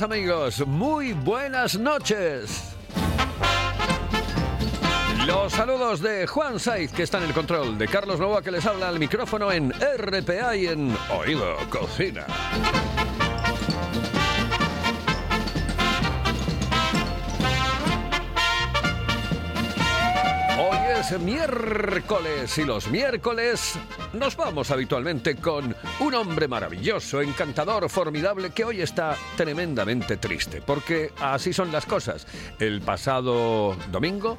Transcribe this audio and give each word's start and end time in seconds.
Amigos, 0.00 0.64
muy 0.64 1.12
buenas 1.12 1.76
noches. 1.76 2.76
Los 5.26 5.52
saludos 5.52 6.00
de 6.00 6.26
Juan 6.26 6.60
Saiz, 6.60 6.92
que 6.92 7.02
está 7.02 7.18
en 7.18 7.24
el 7.24 7.32
control, 7.32 7.76
de 7.76 7.88
Carlos 7.88 8.20
Nova, 8.20 8.40
que 8.40 8.52
les 8.52 8.64
habla 8.64 8.88
al 8.88 9.00
micrófono 9.00 9.50
en 9.50 9.72
RPA 9.72 10.54
y 10.54 10.66
en 10.68 10.96
Oído 11.10 11.56
Cocina. 11.68 12.26
Hoy 20.58 20.78
es 21.00 21.20
miércoles 21.20 22.56
y 22.56 22.64
los 22.64 22.88
miércoles 22.88 23.76
nos 24.12 24.36
vamos 24.36 24.70
habitualmente 24.70 25.36
con 25.36 25.74
un 26.00 26.14
hombre 26.14 26.48
maravilloso, 26.48 27.20
encantador, 27.20 27.88
formidable, 27.88 28.50
que 28.50 28.64
hoy 28.64 28.80
está 28.80 29.16
tremendamente 29.36 30.16
triste, 30.16 30.62
porque 30.64 31.12
así 31.20 31.52
son 31.52 31.70
las 31.72 31.86
cosas. 31.86 32.26
El 32.58 32.80
pasado 32.80 33.76
domingo 33.90 34.38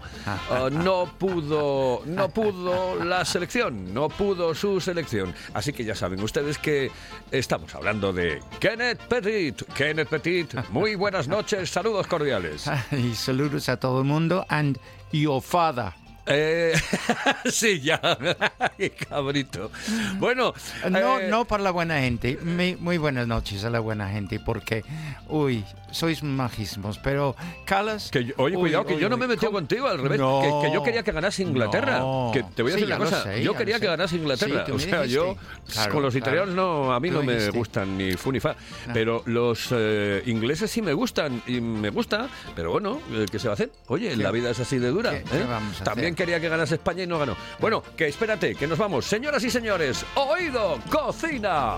uh, 0.50 0.70
no 0.70 1.14
pudo, 1.18 2.02
no 2.06 2.30
pudo 2.30 3.04
la 3.04 3.26
selección, 3.26 3.94
no 3.94 4.10
pudo 4.10 4.56
su 4.56 4.82
selección. 4.82 5.34
Así 5.54 5.74
que 5.74 5.84
ya 5.84 5.96
saben 5.96 6.22
ustedes 6.22 6.58
que 6.58 6.92
estamos 7.32 7.74
hablando 7.76 8.14
de 8.14 8.42
Kenneth 8.60 9.00
Petit. 9.08 9.64
Kenneth 9.74 10.10
Petit, 10.10 10.70
muy 10.70 10.96
buenas 10.96 11.28
noches, 11.28 11.70
saludos 11.70 12.08
cordiales. 12.08 12.70
Y 12.92 13.14
saludos 13.14 13.70
a 13.70 13.78
todo 13.78 14.00
el 14.00 14.06
mundo 14.06 14.46
and 14.50 14.78
your 15.12 15.42
father. 15.42 15.94
Eh, 16.26 16.74
sí, 17.46 17.80
ya. 17.82 18.00
Cabrito. 19.10 19.72
Bueno. 20.18 20.54
No, 20.90 21.20
eh, 21.20 21.28
no 21.30 21.46
para 21.46 21.64
la 21.64 21.72
buena 21.72 22.00
gente. 22.00 22.38
Muy, 22.42 22.76
muy 22.76 22.98
buenas 22.98 23.28
noches 23.28 23.64
a 23.64 23.70
la 23.70 23.80
buena 23.80 24.10
gente, 24.10 24.40
porque, 24.40 24.84
uy, 25.28 25.64
sois 25.92 26.24
majísimos. 26.24 26.98
Pero, 27.00 27.36
Calas. 27.66 28.10
Que 28.12 28.26
yo- 28.26 28.34
oye, 28.38 28.56
uy, 28.56 28.62
cuidado, 28.70 28.86
que 28.86 28.96
uy, 28.96 29.02
yo 29.02 29.10
no 29.10 29.18
me 29.18 29.28
¿cómo? 29.38 29.52
contigo, 29.52 29.88
al 29.88 30.00
revés. 30.00 30.20
No. 30.20 30.42
Que, 30.62 30.68
que 30.68 30.74
yo 30.74 30.84
quería 30.84 31.04
que 31.04 31.12
ganase 31.12 31.44
Inglaterra. 31.44 32.00
No. 32.00 32.32
Que 32.34 32.44
te 32.44 32.62
voy 32.62 32.72
a 32.72 32.76
Sí, 32.76 32.82
decir 32.82 32.90
ya 32.90 32.96
una 32.98 33.06
cosa. 33.06 33.24
sé, 33.24 33.44
yo 33.44 33.54
quería 33.54 33.80
que 33.80 33.88
ganase 33.88 34.16
Inglaterra. 34.16 34.66
Sí, 34.66 34.72
o 34.72 34.80
sea, 34.80 35.06
yo. 35.06 35.36
Claro, 35.72 35.94
con 35.94 36.04
los 36.04 36.14
claro. 36.14 36.26
italianos 36.36 36.56
no, 36.56 36.94
a 36.94 37.00
mí 37.00 37.10
no 37.10 37.24
me 37.24 37.34
dijiste. 37.34 37.58
gustan 37.58 37.98
ni 37.98 38.14
fu 38.14 38.32
ni 38.32 38.40
fa. 38.40 38.56
Pero 38.94 39.24
los 39.26 39.68
eh, 39.72 40.24
ingleses 40.26 40.70
sí 40.72 40.82
me 40.82 40.94
gustan 40.94 41.42
y 41.48 41.62
me 41.62 41.90
gusta. 41.90 42.28
Pero 42.56 42.72
bueno, 42.72 43.00
eh, 43.12 43.26
¿qué 43.32 43.40
se 43.40 43.48
va 43.48 43.54
a 43.54 43.56
hacer? 43.56 43.72
Oye, 43.88 44.16
la 44.16 44.32
vida 44.32 44.50
es 44.50 44.60
así 44.60 44.78
de 44.80 44.90
dura. 44.90 45.12
¿Qué- 45.12 45.24
qué 45.24 45.38
¿eh? 45.38 45.46
vamos 45.50 45.82
a 45.82 45.84
También 45.84 46.08
hacer? 46.14 46.16
quería 46.16 46.40
que 46.40 46.50
ganase 46.50 46.76
España 46.76 47.04
y 47.04 47.08
no 47.08 47.20
ganó. 47.20 47.36
Bueno, 47.60 47.84
que 47.96 48.08
espérate, 48.08 48.56
que 48.56 48.68
nos 48.68 48.78
vamos. 48.78 49.06
Señoras 49.06 49.44
y 49.44 49.50
señores, 49.50 50.06
oído, 50.16 50.80
cocina. 50.90 51.78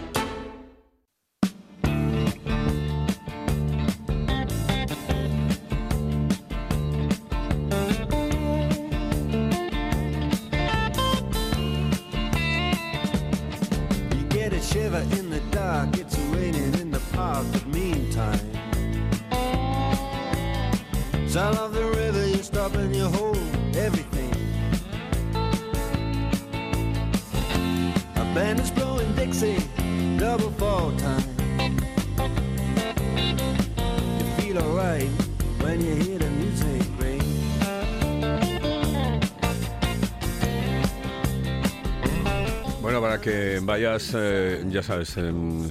In 14.93 15.29
the 15.29 15.39
dark, 15.51 15.97
it's 15.97 16.17
raining 16.35 16.73
in 16.73 16.91
the 16.91 16.99
park, 17.13 17.45
but 17.53 17.65
meantime. 17.67 18.39
Sound 21.27 21.57
of 21.57 21.73
the 21.73 21.85
river, 21.95 22.27
you 22.27 22.43
stop 22.43 22.73
and 22.75 22.93
you 22.93 23.05
hold 23.05 23.37
everything. 23.75 24.31
A 28.15 28.25
band 28.35 28.59
is 28.59 28.69
blowing 28.71 29.13
Dixie, 29.15 29.63
double 30.17 30.51
fall 30.51 30.91
time. 30.97 31.30
Que 43.21 43.59
vayas, 43.61 44.13
eh, 44.15 44.63
ya 44.69 44.83
sabes, 44.83 45.15
em, 45.17 45.65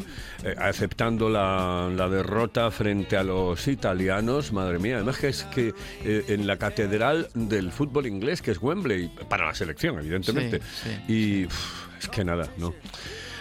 eh, 0.44 0.54
aceptando 0.58 1.28
la, 1.28 1.90
la 1.94 2.08
derrota 2.08 2.70
frente 2.70 3.16
a 3.16 3.22
los 3.24 3.66
italianos, 3.68 4.52
madre 4.52 4.78
mía, 4.78 4.96
además 4.96 5.18
que 5.18 5.28
es 5.28 5.44
que 5.44 5.74
eh, 6.04 6.24
en 6.28 6.46
la 6.46 6.56
catedral 6.56 7.28
del 7.34 7.72
fútbol 7.72 8.06
inglés, 8.06 8.40
que 8.40 8.52
es 8.52 8.62
Wembley, 8.62 9.08
para 9.28 9.46
la 9.46 9.54
selección, 9.54 9.98
evidentemente, 9.98 10.60
Sí, 10.60 10.90
sí, 11.06 11.12
y 11.12 11.46
uf, 11.46 11.98
es 11.98 12.08
que 12.08 12.24
nada, 12.24 12.48
no. 12.56 12.74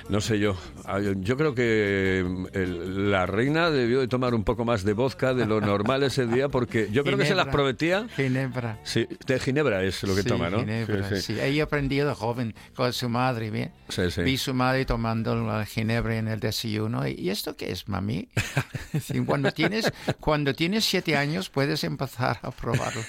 No 0.09 0.21
sé 0.21 0.39
yo. 0.39 0.57
Ah, 0.85 0.99
Yo 0.99 1.37
creo 1.37 1.53
que 1.53 2.25
mm, 2.27 2.45
el- 2.53 3.11
la 3.11 3.27
reina 3.27 3.69
debió 3.69 3.99
de 3.99 4.07
tomar 4.07 4.33
un 4.33 4.43
poco 4.43 4.65
más 4.65 4.83
de 4.83 4.93
vodka 4.93 5.35
de 5.35 5.45
lo 5.45 5.61
normal 5.61 6.01
ese 6.01 6.25
día 6.25 6.49
porque 6.49 6.89
yo 6.91 7.03
creo 7.03 7.15
que 7.15 7.25
se 7.27 7.35
las 7.35 7.47
prometía. 7.49 8.07
Ginebra. 8.15 8.79
Sí, 8.83 9.07
de 9.27 9.39
Ginebra 9.39 9.83
es 9.83 10.01
lo 10.03 10.15
que 10.15 10.23
Sí, 10.23 10.29
toma, 10.29 10.49
¿no? 10.49 10.61
Ginebra, 10.61 11.07
Sí, 11.09 11.15
sí. 11.17 11.21
sí. 11.35 11.39
Ella 11.39 11.65
aprendió 11.65 12.07
de 12.07 12.15
joven 12.15 12.55
con 12.75 12.91
su 12.91 13.07
madre, 13.07 13.51
¿bien? 13.51 13.71
Sí, 13.89 14.09
sí. 14.09 14.23
Vi 14.23 14.37
su 14.37 14.55
madre 14.55 14.83
tomando 14.85 15.35
la 15.35 15.63
ginebra 15.67 16.15
en 16.17 16.27
el 16.27 16.39
desayuno. 16.39 17.07
¿Y 17.07 17.29
esto 17.29 17.55
qué 17.55 17.71
es, 17.71 17.87
mami? 17.87 18.29
Cuando, 19.27 19.51
tienes, 19.51 19.91
cuando 20.19 20.55
tienes 20.55 20.85
siete 20.85 21.15
años 21.17 21.49
puedes 21.51 21.83
empezar 21.83 22.39
a 22.41 22.49
probarlo. 22.49 23.01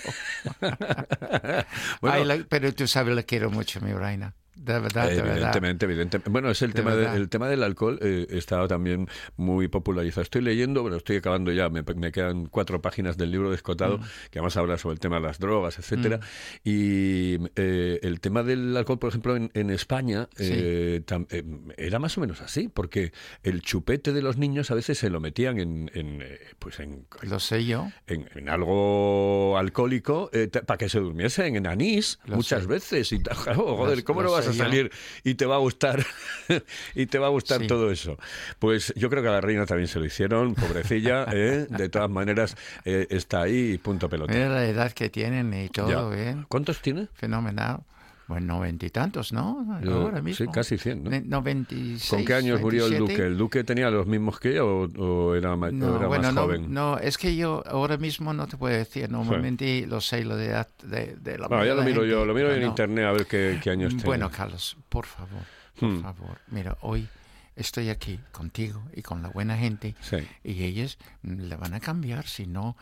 Bueno, 2.01 2.17
Ay, 2.17 2.25
la- 2.25 2.45
pero 2.49 2.75
tú 2.75 2.87
sabes, 2.87 3.15
la 3.15 3.23
quiero 3.23 3.51
mucho, 3.51 3.81
mi 3.81 3.93
reina. 3.93 4.35
De 4.63 4.79
verdad, 4.79 5.09
de 5.09 5.17
verdad. 5.17 5.33
Evidentemente, 5.37 5.85
evidentemente. 5.87 6.31
Bueno, 6.31 6.51
es 6.51 6.61
el, 6.61 6.73
De 6.73 6.75
tema, 6.83 6.95
de- 6.95 7.17
el 7.17 7.31
tema 7.31 7.49
del 7.49 7.63
alcohol 7.63 7.99
eh, 8.03 8.27
está 8.29 8.69
también 8.69 9.09
muy 9.39 9.69
popularizado. 9.69 10.21
Estoy 10.23 10.43
leyendo, 10.43 10.83
bueno, 10.83 10.99
estoy 10.99 11.17
acabando 11.17 11.51
ya, 11.51 11.71
me, 11.71 11.83
me 11.83 12.13
quedan 12.13 12.45
cuatro 12.45 12.83
páginas 12.83 13.17
del 13.17 13.31
libro 13.31 13.49
de 13.49 13.57
Escotado, 13.57 13.97
Mm. 13.99 14.03
que 14.31 14.39
vamos 14.39 14.57
a 14.59 14.61
hablar 14.61 14.79
sobre 14.79 14.93
el 14.95 15.01
tema 15.01 15.17
de 15.17 15.23
las 15.23 15.39
drogas, 15.39 15.79
etcétera. 15.79 16.21
Y 16.63 17.37
eh, 17.57 18.01
el 18.03 18.21
tema 18.21 18.43
del 18.43 18.77
alcohol, 18.77 18.99
por 18.99 19.09
ejemplo, 19.09 19.35
en, 19.35 19.51
en 19.55 19.71
España 19.71 20.29
eh, 20.39 21.01
tam- 21.07 21.27
eh, 21.31 21.43
era 21.79 21.99
más 21.99 22.19
o 22.19 22.21
menos 22.21 22.43
así, 22.43 22.69
porque 22.69 23.13
el 23.43 23.63
chupete 23.63 24.13
de 24.13 24.21
los 24.21 24.37
niños 24.37 24.71
a 24.71 24.75
veces 24.75 24.99
se 24.99 25.09
lo 25.09 25.21
metían 25.21 25.59
en, 25.59 25.91
en, 25.95 26.21
eh, 26.23 26.39
pues 26.59 26.81
en, 26.81 27.07
Lo 27.23 27.41
sé 27.41 27.65
yo. 27.65 27.89
en, 28.07 28.29
en 28.35 28.49
algo 28.51 29.57
alcohólico 29.57 30.31
para 30.67 30.77
que 30.77 30.89
se 30.91 31.01
durmiesen 31.01 31.57
en 31.57 31.67
anís 31.67 32.19
Lo 32.27 32.37
muchas 32.37 32.63
sé. 32.63 32.69
veces 32.69 33.13
y 33.13 33.23
joder, 33.55 34.05
¿cómo 34.05 34.21
lo 34.23 34.29
no 34.29 34.33
vas 34.35 34.45
sé 34.45 34.50
a 34.50 34.50
salir 34.53 34.91
y 35.25 35.35
te 35.35 35.47
va 35.47 35.57
a 35.57 35.59
gustar 35.59 36.05
y 36.95 37.07
te 37.07 37.19
va 37.19 37.27
a 37.27 37.31
gustar 37.31 37.61
Sí. 37.61 37.67
todo 37.67 37.91
eso? 37.91 38.17
Pues 38.59 38.93
yo 38.97 39.11
creo 39.11 39.23
que 39.23 39.29
a 39.29 39.33
la 39.33 39.41
reina 39.41 39.67
también 39.67 39.89
se 39.89 39.99
lo 39.99 40.05
hicieron, 40.05 40.55
pobrecilla, 40.55 41.25
¿eh? 41.33 41.67
de 41.69 41.89
todas 41.89 42.11
maneras 42.11 42.57
eh, 42.85 43.07
está 43.11 43.43
ahí 43.43 43.79
punto 43.79 44.09
pelota. 44.09 44.33
Mira 44.33 44.49
la 44.49 44.65
edad 44.67 44.93
que 44.93 45.11
tienen 45.11 45.53
y 45.55 45.69
todo. 45.69 46.15
¿eh? 46.15 46.37
¿Cuántos 46.49 46.81
tiene? 46.81 47.09
Fenomenal. 47.15 47.81
Bueno, 48.31 48.55
noventa 48.55 48.87
y 48.87 48.91
tantos, 48.91 49.33
¿no? 49.33 49.81
Yo- 49.83 50.03
Ahora 50.03 50.23
mismo. 50.23 50.47
sí, 50.47 50.53
casi 50.53 50.79
100, 50.79 51.03
¿no? 51.03 51.11
96, 51.11 52.09
¿Con 52.09 52.25
qué 52.25 52.35
años 52.35 52.61
murió 52.61 52.85
el 52.87 52.93
27? 52.93 53.13
duque? 53.13 53.27
¿El 53.27 53.37
duque 53.37 53.65
tenía 53.65 53.91
los 53.91 54.07
mismos 54.07 54.39
que 54.39 54.51
ella 54.53 54.65
o, 54.65 54.85
o 54.87 55.35
era, 55.35 55.57
ma- 55.57 55.67
o 55.67 55.73
No, 55.73 55.97
era 55.97 56.07
bueno, 56.07 56.23
más 56.29 56.35
no, 56.35 56.43
joven? 56.43 56.73
no, 56.73 56.97
es 56.99 57.19
que 57.19 57.35
yo 57.35 57.65
ahora 57.67 57.97
mismo 57.97 58.33
no 58.33 58.47
te 58.47 58.57
puedo 58.57 58.77
decir. 58.77 59.11
Normalmente 59.11 59.85
lo 59.89 60.01
sé 60.01 60.25
lo 60.25 60.37
de 60.37 60.47
edad 60.47 60.69
de, 60.85 61.17
de 61.21 61.39
la 61.39 61.49
Bueno, 61.49 61.65
ya 61.65 61.75
lo 61.75 61.83
miro 61.83 62.05
yo, 62.05 62.19
gente, 62.19 62.27
lo 62.29 62.35
miro 62.35 62.55
en 62.55 62.61
no. 62.61 62.67
internet 62.69 63.05
a 63.07 63.13
ver 63.13 63.27
qué, 63.27 63.59
qué 63.61 63.71
años 63.71 63.91
tiene. 63.95 64.05
Bueno, 64.07 64.31
Carlos, 64.31 64.77
por 64.89 65.07
favor, 65.07 65.43
por 65.81 65.89
Hmm. 65.89 66.01
favor. 66.03 66.39
Mira, 66.53 66.77
hoy 66.83 67.09
estoy 67.61 67.89
aquí 67.91 68.19
contigo 68.33 68.83
y 68.95 69.03
con 69.03 69.23
la 69.23 69.29
buena 69.29 69.57
gente 69.57 69.95
Sí. 70.01 70.17
y 70.45 70.65
ellos 70.65 70.99
le 71.23 71.55
van 71.57 71.75
a 71.75 71.81
cambiar. 71.81 72.27
Si 72.27 72.47
no, 72.47 72.77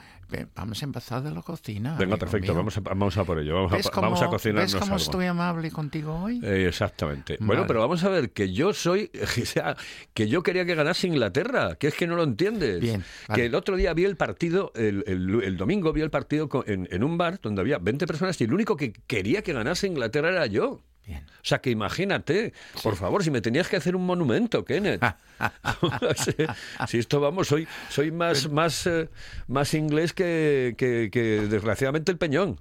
vamos 0.55 0.83
a 0.83 0.85
empezar 0.87 1.23
de 1.23 1.31
la 1.31 1.43
cocina. 1.43 1.97
Venga, 1.99 2.17
perfecto, 2.17 2.55
vamos 2.55 2.77
a, 2.77 2.81
vamos 2.81 3.17
a 3.17 3.25
por 3.25 3.39
ello. 3.41 3.55
Vamos 3.55 3.73
¿Ves 3.73 3.87
a, 3.87 3.91
cómo, 3.91 4.03
vamos 4.07 4.21
a 4.21 4.25
¿Ves 4.25 4.31
cocinarnos 4.31 4.75
cómo 4.75 4.85
algo. 4.95 4.97
estoy 4.97 5.27
amable 5.27 5.71
contigo 5.71 6.15
hoy? 6.23 6.41
Eh, 6.43 6.67
exactamente. 6.69 7.35
Vale. 7.41 7.47
Bueno, 7.47 7.65
pero 7.67 7.81
vamos 7.81 8.03
a 8.05 8.09
ver 8.09 8.31
que 8.31 8.53
yo 8.53 8.73
soy, 8.73 9.11
o 9.43 9.47
sea, 9.47 9.77
que 10.15 10.29
yo 10.29 10.43
quería 10.43 10.65
que 10.65 10.75
ganase 10.75 11.07
Inglaterra, 11.09 11.75
que 11.77 11.89
es 11.89 11.95
que 11.95 12.07
no 12.07 12.17
lo 12.17 12.23
entiendes. 12.23 12.81
Bien, 12.81 13.03
vale. 13.29 13.41
Que 13.43 13.47
el 13.47 13.55
otro 13.55 13.77
día 13.77 13.93
vi 13.95 14.05
el 14.05 14.17
partido, 14.17 14.73
el, 14.75 15.05
el- 15.07 15.43
el 15.43 15.57
domingo 15.57 15.93
vi 15.93 16.03
el 16.03 16.11
partido 16.11 16.49
en, 16.67 16.89
en 16.91 17.03
un 17.05 17.19
bar 17.19 17.41
donde 17.43 17.61
había 17.61 17.79
20 17.79 18.07
personas 18.07 18.41
y 18.41 18.45
el 18.45 18.53
único 18.53 18.77
que 18.77 18.93
quería 18.93 19.43
que 19.43 19.53
ganase 19.53 19.87
Inglaterra 19.87 20.31
era 20.31 20.47
yo. 20.47 20.83
Bien. 21.09 21.25
O 21.25 21.45
sea, 21.49 21.59
que 21.63 21.71
imagínate, 21.71 22.53
por 22.83 22.95
favor, 22.95 23.25
si 23.25 23.31
me 23.31 23.41
tenías 23.41 23.67
que 23.67 23.77
hacer 23.77 23.97
un 23.97 24.05
monumento, 24.05 24.63
Kenneth. 24.63 25.03
si, 26.17 26.33
si 26.87 26.99
esto 26.99 27.19
vamos, 27.19 27.49
soy, 27.49 27.67
soy 27.89 28.11
más, 28.11 28.51
más, 28.51 28.87
eh, 28.87 29.09
más 29.47 29.73
inglés 29.73 30.13
que, 30.13 30.75
que- 30.77 31.09
que, 31.11 31.21
desgraciadamente 31.49 32.13
el 32.13 32.19
peñón. 32.19 32.61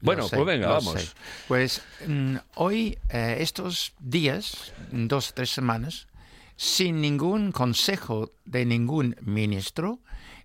Bueno, 0.00 0.28
sé, 0.28 0.36
pues 0.36 0.46
venga, 0.46 0.68
vamos. 0.68 1.00
sé. 1.02 1.08
Pues 1.48 1.82
mm, 2.06 2.36
hoy, 2.54 2.96
eh, 3.10 3.38
estos 3.40 3.92
días, 3.98 4.72
dos, 4.92 5.34
tres 5.34 5.50
semanas, 5.50 6.06
sin 6.54 7.00
ningún 7.00 7.50
consejo 7.50 8.30
de 8.44 8.64
ningún 8.66 9.16
ministro, 9.20 9.98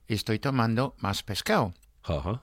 estoy 0.07 0.39
tomando 0.39 0.95
más 0.97 1.21
pescado. 1.21 1.75
Ajá. 2.03 2.41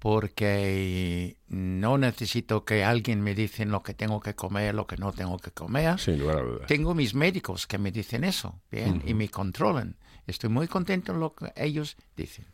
Porque 0.00 1.36
no 1.46 1.98
necesito 1.98 2.64
que 2.64 2.84
alguien 2.84 3.20
me 3.20 3.34
diga 3.34 3.64
lo 3.66 3.82
que 3.82 3.94
tengo 3.94 4.20
que 4.20 4.34
comer, 4.34 4.74
lo 4.74 4.86
que 4.86 4.96
no 4.96 5.12
tengo 5.12 5.36
que 5.38 5.52
comer. 5.52 6.00
Sin 6.00 6.18
lugar 6.18 6.38
a 6.38 6.42
dudas. 6.42 6.66
Tengo 6.66 6.94
mis 6.94 7.14
médicos 7.14 7.66
que 7.66 7.78
me 7.78 7.92
dicen 7.92 8.24
eso, 8.24 8.60
bien, 8.72 9.02
y 9.06 9.14
me 9.14 9.28
controlan. 9.28 9.96
Estoy 10.26 10.50
muy 10.50 10.68
contento 10.68 11.12
en 11.12 11.20
lo 11.20 11.34
que 11.34 11.52
ellos 11.54 11.96
dicen. 12.16 12.46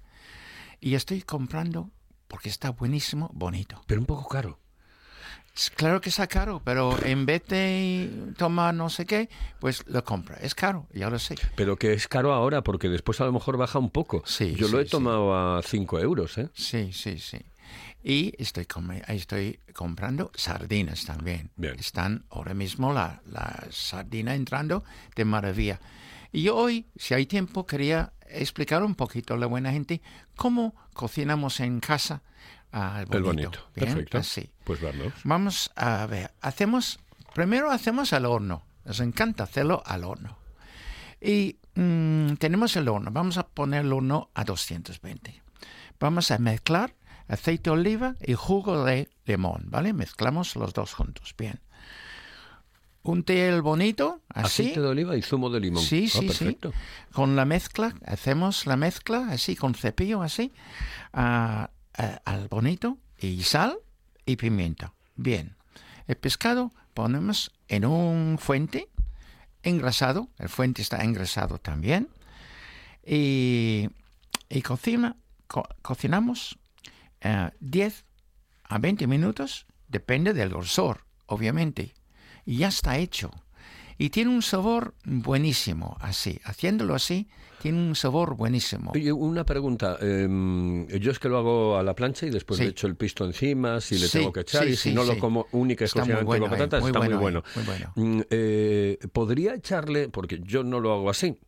Y 0.80 0.94
estoy 0.94 1.22
comprando 1.22 1.90
porque 2.28 2.48
está 2.48 2.70
buenísimo, 2.70 3.30
bonito. 3.32 3.80
Pero 3.86 4.00
un 4.00 4.06
poco 4.06 4.28
caro. 4.28 4.58
Es 5.56 5.70
Claro 5.70 6.02
que 6.02 6.10
está 6.10 6.26
caro, 6.26 6.60
pero 6.62 6.96
en 7.02 7.24
vez 7.24 7.46
de 7.46 8.34
tomar 8.36 8.74
no 8.74 8.90
sé 8.90 9.06
qué, 9.06 9.30
pues 9.58 9.82
lo 9.86 10.04
compra. 10.04 10.36
Es 10.36 10.54
caro, 10.54 10.86
ya 10.92 11.08
lo 11.08 11.18
sé. 11.18 11.34
Pero 11.54 11.76
que 11.78 11.94
es 11.94 12.08
caro 12.08 12.34
ahora 12.34 12.62
porque 12.62 12.90
después 12.90 13.20
a 13.22 13.24
lo 13.24 13.32
mejor 13.32 13.56
baja 13.56 13.78
un 13.78 13.90
poco. 13.90 14.22
Sí, 14.26 14.54
Yo 14.54 14.68
lo 14.68 14.76
sí, 14.78 14.82
he 14.82 14.84
sí. 14.84 14.90
tomado 14.90 15.34
a 15.34 15.62
5 15.62 15.98
euros, 16.00 16.36
¿eh? 16.36 16.50
Sí, 16.52 16.92
sí, 16.92 17.18
sí. 17.18 17.38
Y 18.04 18.34
estoy, 18.38 18.66
estoy 19.08 19.58
comprando 19.72 20.30
sardinas 20.34 21.06
también. 21.06 21.50
Bien. 21.56 21.78
Están 21.78 22.26
ahora 22.30 22.52
mismo 22.52 22.92
la, 22.92 23.22
la 23.24 23.66
sardina 23.70 24.34
entrando 24.34 24.84
de 25.14 25.24
maravilla. 25.24 25.80
Y 26.32 26.48
hoy, 26.50 26.86
si 26.96 27.14
hay 27.14 27.24
tiempo, 27.24 27.66
quería 27.66 28.12
explicar 28.28 28.82
un 28.82 28.94
poquito 28.94 29.32
a 29.34 29.38
la 29.38 29.46
buena 29.46 29.72
gente 29.72 30.02
cómo 30.36 30.74
cocinamos 30.92 31.60
en 31.60 31.80
casa 31.80 32.22
al 32.72 33.06
bonito. 33.06 33.16
El 33.16 33.22
bonito. 33.22 33.50
Bien, 33.74 33.88
Perfecto. 33.88 34.18
Así. 34.18 34.50
Pues 34.64 34.80
vamos. 34.80 35.12
Vamos 35.24 35.70
a 35.76 36.06
ver, 36.06 36.32
hacemos, 36.40 36.98
primero 37.34 37.70
hacemos 37.70 38.12
al 38.12 38.26
horno, 38.26 38.64
nos 38.84 39.00
encanta 39.00 39.44
hacerlo 39.44 39.82
al 39.86 40.04
horno. 40.04 40.36
Y 41.20 41.58
mm, 41.74 42.34
tenemos 42.34 42.76
el 42.76 42.88
horno, 42.88 43.10
vamos 43.10 43.38
a 43.38 43.46
poner 43.46 43.84
el 43.84 43.92
horno 43.92 44.30
a 44.34 44.44
220. 44.44 45.42
Vamos 45.98 46.30
a 46.30 46.38
mezclar 46.38 46.94
aceite 47.28 47.70
de 47.70 47.76
oliva 47.76 48.14
y 48.24 48.34
jugo 48.34 48.84
de 48.84 49.08
limón, 49.24 49.64
¿vale? 49.68 49.92
Mezclamos 49.92 50.54
los 50.56 50.72
dos 50.74 50.92
juntos, 50.94 51.34
bien. 51.36 51.60
Un 53.02 53.22
té 53.22 53.48
el 53.48 53.62
bonito, 53.62 54.20
así. 54.28 54.62
Aceite 54.62 54.80
de 54.80 54.88
oliva 54.88 55.16
y 55.16 55.22
zumo 55.22 55.48
de 55.48 55.60
limón. 55.60 55.82
Sí, 55.82 56.06
Ah, 56.12 56.18
sí, 56.20 56.26
perfecto. 56.26 56.72
sí. 56.72 56.78
Con 57.12 57.34
la 57.36 57.44
mezcla, 57.44 57.94
hacemos 58.04 58.66
la 58.66 58.76
mezcla 58.76 59.28
así, 59.30 59.54
con 59.56 59.74
cepillo 59.74 60.22
así, 60.22 60.52
ah, 61.98 62.20
al 62.24 62.48
bonito, 62.48 62.98
y 63.18 63.42
sal 63.42 63.78
y 64.24 64.36
pimienta. 64.36 64.92
Bien. 65.16 65.56
El 66.06 66.16
pescado 66.16 66.72
ponemos 66.94 67.52
en 67.68 67.84
un 67.84 68.38
fuente 68.38 68.88
engrasado, 69.62 70.28
el 70.38 70.48
fuente 70.48 70.82
está 70.82 71.02
engrasado 71.02 71.58
también, 71.58 72.08
y, 73.04 73.88
y 74.48 74.62
cocina, 74.62 75.16
co- 75.46 75.68
cocinamos 75.82 76.58
eh, 77.20 77.50
10 77.60 78.04
a 78.64 78.78
20 78.78 79.06
minutos, 79.06 79.66
depende 79.88 80.32
del 80.34 80.50
grosor, 80.50 81.04
obviamente, 81.26 81.94
y 82.44 82.58
ya 82.58 82.68
está 82.68 82.98
hecho. 82.98 83.30
Y 83.98 84.10
tiene 84.10 84.30
un 84.30 84.42
sabor 84.42 84.94
buenísimo, 85.04 85.96
así. 86.00 86.38
Haciéndolo 86.44 86.94
así, 86.94 87.28
tiene 87.62 87.78
un 87.78 87.94
sabor 87.96 88.36
buenísimo. 88.36 88.92
Oye, 88.94 89.10
una 89.12 89.44
pregunta. 89.44 89.96
em, 90.00 90.86
yo 90.88 91.10
es 91.10 91.18
que 91.18 91.28
lo 91.28 91.38
hago 91.38 91.78
a 91.78 91.82
la 91.82 91.94
plancha 91.94 92.26
y 92.26 92.30
después 92.30 92.58
Sí. 92.58 92.64
le 92.64 92.70
echo 92.70 92.86
el 92.86 92.96
pisto 92.96 93.24
encima, 93.24 93.80
si 93.80 93.98
le 93.98 94.06
Sí, 94.08 94.18
tengo 94.18 94.32
que 94.32 94.40
echar, 94.40 94.64
sí, 94.64 94.70
y 94.70 94.76
si 94.76 94.92
no 94.92 95.04
lo 95.04 95.18
como 95.18 95.46
única 95.52 95.84
y 95.84 95.86
exclusivamente 95.86 96.26
bueno 96.26 96.44
con 96.46 96.54
ahí, 96.54 96.58
patatas, 96.60 96.80
muy 96.82 96.88
está 96.90 96.98
muy 97.00 97.08
bueno 97.16 97.42
muy 97.54 97.64
bueno. 97.64 97.92
Mm, 97.96 98.20
eh, 98.30 98.98
¿Podría 99.12 99.54
echarle, 99.54 100.08
porque 100.10 100.40
yo 100.42 100.62
no 100.62 100.80
lo 100.80 100.92
hago 100.92 101.08
así, 101.10 101.38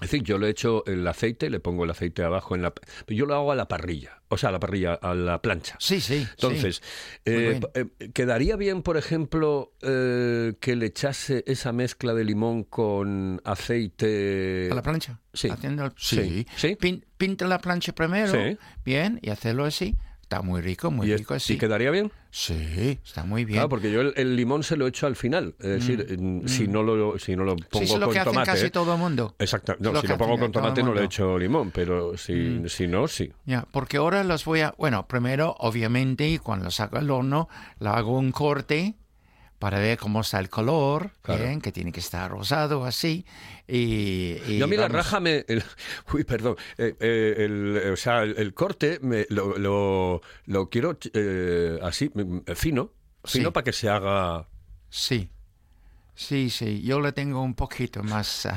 es 0.00 0.10
decir, 0.12 0.22
yo 0.22 0.38
le 0.38 0.48
echo 0.48 0.84
el 0.86 1.06
aceite, 1.06 1.50
le 1.50 1.58
pongo 1.60 1.84
el 1.84 1.90
aceite 1.90 2.22
abajo 2.22 2.54
en 2.54 2.62
la... 2.62 2.72
Yo 3.08 3.26
lo 3.26 3.34
hago 3.34 3.50
a 3.52 3.56
la 3.56 3.66
parrilla, 3.66 4.22
o 4.28 4.36
sea, 4.38 4.50
a 4.50 4.52
la 4.52 4.60
parrilla, 4.60 4.94
a 4.94 5.12
la 5.14 5.42
plancha. 5.42 5.76
Sí, 5.80 6.00
sí. 6.00 6.24
Entonces, 6.30 6.82
eh, 7.24 7.58
bien. 7.74 7.90
eh, 8.00 8.10
¿quedaría 8.12 8.54
bien, 8.56 8.82
por 8.82 8.96
ejemplo, 8.96 9.72
eh, 9.82 10.54
que 10.60 10.76
le 10.76 10.86
echase 10.86 11.42
esa 11.48 11.72
mezcla 11.72 12.14
de 12.14 12.24
limón 12.24 12.62
con 12.64 13.40
aceite? 13.44 14.68
¿A 14.70 14.74
la 14.74 14.82
plancha? 14.82 15.18
sí. 15.32 15.48
Haciendo 15.50 15.84
el- 15.86 15.92
Sí. 15.96 16.16
sí. 16.16 16.46
Sí. 16.56 16.76
Pin- 16.80 17.04
pinta 17.16 17.46
la 17.46 17.60
plancha 17.60 17.92
primero, 17.92 18.32
Sí. 18.32 18.56
bien, 18.84 19.18
y 19.22 19.30
hacerlo 19.30 19.64
así. 19.64 19.96
Está 20.28 20.42
muy 20.42 20.60
rico, 20.60 20.90
muy 20.90 21.10
¿Y, 21.10 21.16
rico 21.16 21.32
así. 21.32 21.54
y 21.54 21.56
quedaría 21.56 21.90
bien? 21.90 22.12
Sí, 22.30 22.98
está 23.02 23.24
muy 23.24 23.46
bien. 23.46 23.54
Claro, 23.56 23.70
porque 23.70 23.90
yo 23.90 24.02
el, 24.02 24.12
el 24.14 24.36
limón 24.36 24.62
se 24.62 24.76
lo 24.76 24.86
echo 24.86 25.06
al 25.06 25.16
final. 25.16 25.54
Es 25.58 25.66
decir, 25.86 26.18
mm, 26.20 26.46
si, 26.46 26.68
no 26.68 26.82
lo, 26.82 27.18
si 27.18 27.34
no 27.34 27.44
lo 27.44 27.56
pongo 27.56 27.86
sí, 27.86 27.94
es 27.94 27.98
lo 27.98 28.04
con 28.04 28.12
que 28.12 28.18
hacen 28.20 28.32
tomate. 28.34 28.50
casi 28.50 28.70
todo 28.70 28.92
el 28.92 28.98
mundo. 28.98 29.34
Exacto. 29.38 29.76
No, 29.78 29.90
lo 29.90 30.02
si 30.02 30.06
lo 30.06 30.18
pongo 30.18 30.38
con 30.38 30.52
tomate 30.52 30.82
no 30.82 30.92
le 30.92 31.04
echo 31.04 31.38
limón, 31.38 31.70
pero 31.70 32.18
si, 32.18 32.68
si 32.68 32.86
no, 32.86 33.08
sí. 33.08 33.32
Ya, 33.46 33.66
porque 33.72 33.96
ahora 33.96 34.22
los 34.22 34.44
voy 34.44 34.60
a, 34.60 34.74
bueno, 34.76 35.06
primero, 35.08 35.56
obviamente, 35.60 36.38
cuando 36.40 36.66
los 36.66 36.74
saco 36.74 36.98
al 36.98 37.10
horno, 37.10 37.48
le 37.80 37.88
hago 37.88 38.18
un 38.18 38.30
corte 38.30 38.96
para 39.58 39.78
ver 39.78 39.98
cómo 39.98 40.20
está 40.20 40.38
el 40.38 40.48
color, 40.48 41.10
Claro. 41.22 41.42
bien, 41.44 41.60
que 41.60 41.72
tiene 41.72 41.90
que 41.92 42.00
estar 42.00 42.30
rosado 42.30 42.84
así. 42.84 43.24
Y, 43.66 44.36
y 44.46 44.58
Yo 44.58 44.64
a 44.64 44.68
mí 44.68 44.76
la 44.76 44.82
vamos- 44.82 44.96
raja 44.96 45.20
me... 45.20 45.44
el- 45.48 45.64
uy, 46.12 46.24
perdón. 46.24 46.56
eh, 46.76 46.94
eh, 47.00 47.34
el, 47.38 47.90
o 47.92 47.96
sea, 47.96 48.22
el, 48.22 48.36
el 48.38 48.54
corte 48.54 48.98
me, 49.02 49.26
lo, 49.30 49.58
lo, 49.58 50.22
lo 50.46 50.68
quiero 50.70 50.96
eh, 51.12 51.78
así, 51.82 52.10
mm, 52.14 52.38
fino. 52.54 52.90
Fino 53.24 53.48
Sí. 53.48 53.52
para 53.52 53.64
que 53.64 53.72
se 53.72 53.88
haga... 53.88 54.46
Sí, 54.90 55.28
sí, 56.14 56.48
sí, 56.50 56.80
yo 56.82 57.00
le 57.00 57.12
tengo 57.12 57.42
un 57.42 57.54
poquito 57.54 58.02
más, 58.02 58.48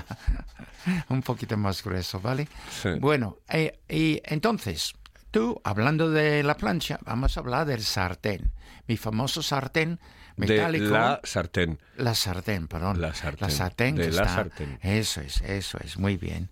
un 1.10 1.22
poquito 1.24 1.58
más 1.58 1.84
grueso, 1.84 2.20
¿vale? 2.20 2.48
Sí. 2.82 2.90
Bueno, 3.00 3.38
eh, 3.50 3.80
y 3.90 4.22
entonces, 4.24 4.94
tú, 5.32 5.60
hablando 5.64 6.10
de 6.12 6.44
la 6.44 6.56
plancha, 6.56 7.00
vamos 7.04 7.36
a 7.36 7.40
hablar 7.42 7.66
del 7.66 7.82
sartén. 7.84 8.52
Mi 8.88 8.98
famoso 8.98 9.42
sartén 9.42 10.00
metálico. 10.38 10.86
De 10.86 10.92
la 10.92 11.20
sartén. 11.24 11.80
La 11.98 12.16
sartén, 12.16 12.68
perdón. 12.68 13.02
La 13.02 13.14
sartén. 13.14 13.52
sartén 13.52 13.96
De 13.96 14.06
que 14.06 14.12
la 14.12 14.22
está- 14.24 14.34
sartén. 14.36 14.80
Eso 14.82 15.22
es, 15.22 15.42
eso 15.42 15.78
es, 15.84 15.98
muy 15.98 16.18
bien. 16.18 16.50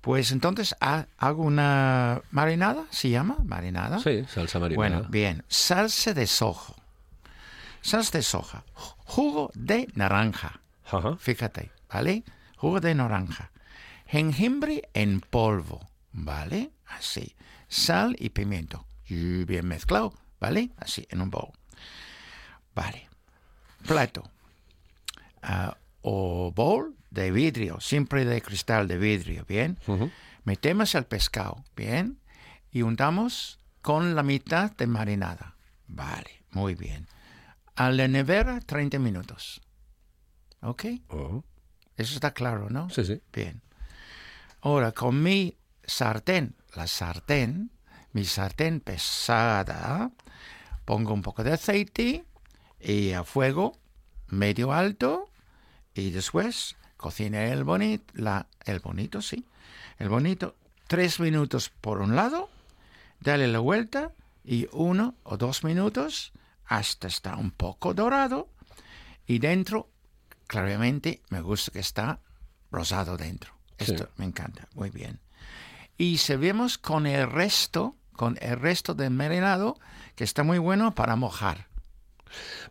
Pues 0.00 0.30
entonces 0.30 0.74
ha- 0.80 1.06
hago 1.18 1.42
una 1.42 2.22
marinada, 2.30 2.84
¿se 2.90 3.10
llama? 3.10 3.38
Marinada. 3.44 3.98
Sí, 3.98 4.24
salsa 4.28 4.58
marinada. 4.60 4.76
Bueno, 4.76 5.08
bien. 5.10 5.44
Salsa 5.48 6.14
de 6.14 6.26
soja. 6.26 6.74
Salsa 7.80 8.18
de 8.18 8.22
soja. 8.22 8.64
Jugo 8.74 9.50
de 9.54 9.88
naranja. 9.94 10.60
Ajá. 10.84 11.16
Fíjate, 11.18 11.72
¿vale? 11.92 12.22
Jugo 12.56 12.80
de 12.80 12.94
naranja. 12.94 13.50
Jengibre 14.06 14.88
en 14.94 15.20
polvo, 15.20 15.88
¿vale? 16.12 16.70
Así. 16.86 17.34
Sal 17.68 18.14
y 18.20 18.28
pimiento. 18.30 18.86
Y 19.08 19.44
bien 19.44 19.66
mezclado, 19.66 20.14
¿vale? 20.38 20.70
Así, 20.78 21.06
en 21.10 21.20
un 21.20 21.30
bowl. 21.30 21.50
Vale. 22.74 23.08
Plato. 23.86 24.30
Ah, 25.42 25.76
o 26.02 26.52
bowl 26.52 26.96
de 27.10 27.30
vidrio, 27.30 27.80
siempre 27.80 28.24
de 28.24 28.42
cristal 28.42 28.88
de 28.88 28.98
vidrio, 28.98 29.44
¿bien? 29.48 29.78
Metemos 30.44 30.94
el 30.94 31.04
pescado, 31.04 31.64
¿bien? 31.74 32.20
Y 32.70 32.82
untamos 32.82 33.58
con 33.82 34.14
la 34.14 34.22
mitad 34.22 34.70
de 34.72 34.86
marinada. 34.86 35.56
Vale, 35.88 36.44
muy 36.50 36.74
bien. 36.74 37.06
A 37.74 37.90
la 37.90 38.06
nevera 38.08 38.60
30 38.60 38.98
minutos. 38.98 39.60
¿Ok? 40.60 40.84
Oh, 41.08 41.42
Eso 41.96 42.14
está 42.14 42.32
claro, 42.32 42.68
¿no? 42.70 42.90
Sí, 42.90 43.04
sí. 43.04 43.22
Bien. 43.32 43.62
Ahora, 44.60 44.92
con 44.92 45.22
mi 45.22 45.56
sartén, 45.84 46.54
la 46.74 46.86
sartén, 46.86 47.70
mi 48.12 48.24
sartén 48.24 48.80
pesada, 48.80 50.10
pongo 50.84 51.14
un 51.14 51.22
poco 51.22 51.42
de 51.42 51.52
aceite 51.52 52.25
y 52.86 53.12
a 53.14 53.24
fuego 53.24 53.76
medio 54.28 54.72
alto 54.72 55.28
y 55.92 56.10
después 56.10 56.76
cocine 56.96 57.50
el 57.50 57.64
bonito, 57.64 58.04
la, 58.14 58.46
el 58.64 58.78
bonito, 58.78 59.20
sí, 59.20 59.44
el 59.98 60.08
bonito, 60.08 60.54
tres 60.86 61.18
minutos 61.18 61.68
por 61.68 62.00
un 62.00 62.14
lado, 62.14 62.48
dale 63.18 63.48
la 63.48 63.58
vuelta 63.58 64.12
y 64.44 64.68
uno 64.70 65.16
o 65.24 65.36
dos 65.36 65.64
minutos 65.64 66.32
hasta 66.64 67.08
está 67.08 67.34
un 67.34 67.50
poco 67.50 67.92
dorado 67.92 68.48
y 69.26 69.40
dentro, 69.40 69.90
claramente, 70.46 71.22
me 71.28 71.40
gusta 71.40 71.72
que 71.72 71.80
está 71.80 72.20
rosado 72.70 73.16
dentro. 73.16 73.52
Sí. 73.80 73.92
Esto 73.92 74.10
me 74.16 74.26
encanta, 74.26 74.68
muy 74.74 74.90
bien. 74.90 75.18
Y 75.98 76.18
servimos 76.18 76.78
con 76.78 77.06
el 77.06 77.28
resto, 77.28 77.96
con 78.12 78.38
el 78.40 78.60
resto 78.60 78.94
del 78.94 79.10
marinado, 79.10 79.76
que 80.14 80.22
está 80.22 80.44
muy 80.44 80.58
bueno 80.58 80.94
para 80.94 81.16
mojar. 81.16 81.66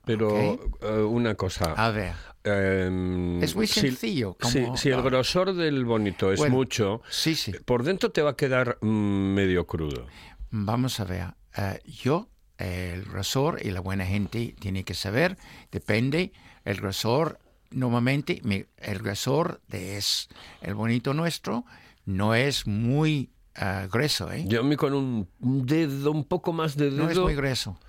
Pero 0.05 0.51
Ok. 0.53 0.83
eh, 0.83 1.01
una 1.01 1.35
cosa. 1.35 1.73
A 1.73 1.89
ver, 1.91 2.13
em, 2.43 3.41
Es 3.43 3.55
muy 3.55 3.67
si- 3.67 3.81
sencillo, 3.81 4.37
Si, 4.41 4.61
como- 4.61 4.77
si 4.77 4.89
el 4.89 5.01
grosor 5.01 5.53
del 5.53 5.85
bonito 5.85 6.31
es 6.31 6.39
Bueno, 6.39 6.55
mucho, 6.55 7.01
sí, 7.09 7.35
sí. 7.35 7.53
por 7.65 7.83
dentro 7.83 8.11
te 8.11 8.21
va 8.21 8.31
a 8.31 8.35
quedar 8.35 8.77
mm, 8.81 8.87
medio 9.33 9.65
crudo. 9.67 10.07
Vamos 10.51 10.99
a 10.99 11.05
ver. 11.05 11.33
eh, 11.57 11.79
yo, 11.85 12.27
el 12.57 13.03
grosor 13.05 13.59
y 13.63 13.71
la 13.71 13.79
buena 13.79 14.05
gente 14.05 14.55
tiene 14.59 14.83
que 14.83 14.93
saber, 14.93 15.37
depende 15.71 16.33
el 16.65 16.77
grosor. 16.81 17.39
Normalmente 17.71 18.41
el 18.77 18.99
grosor 18.99 19.61
de 19.69 19.97
es 19.97 20.27
el 20.61 20.75
bonito 20.75 21.13
nuestro 21.13 21.65
no 22.05 22.35
es 22.35 22.67
muy 22.67 23.31
eh, 23.55 23.87
grueso, 23.91 24.29
¿eh? 24.33 24.43
Yo 24.47 24.59
a 24.59 24.63
mí 24.63 24.75
con 24.75 24.93
un 24.93 25.27
dedo, 25.65 26.11
un 26.11 26.25
poco 26.25 26.51
más 26.51 26.75
de 26.75 26.91
No 26.91 27.03
es 27.03 27.15
dedo, 27.15 27.23
muy 27.23 27.35
grueso. 27.35 27.79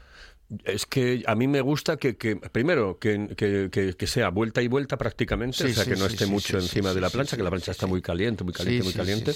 Es 0.64 0.86
que 0.86 1.24
a 1.26 1.34
mí 1.34 1.48
me 1.48 1.60
gusta 1.60 1.96
que, 1.96 2.16
que- 2.16 2.36
primero, 2.36 2.98
que, 2.98 3.28
que- 3.36 3.68
que- 3.70 3.94
que 3.94 4.06
sea 4.06 4.28
vuelta 4.28 4.62
y 4.62 4.68
vuelta 4.68 4.96
prácticamente, 4.96 5.56
Sí, 5.58 5.64
o 5.64 5.74
sea, 5.74 5.84
sí, 5.84 5.90
que 5.90 5.96
no 5.96 6.06
esté 6.06 6.24
sí, 6.26 6.30
mucho 6.30 6.58
encima 6.58 6.94
de 6.94 7.00
la 7.00 7.10
plancha, 7.10 7.36
que 7.36 7.42
la 7.42 7.50
plancha 7.50 7.72
está 7.72 7.86
muy 7.88 8.00
caliente, 8.00 8.44
muy 8.44 8.52
caliente, 8.52 8.84
muy 8.84 8.92
caliente. 8.92 9.34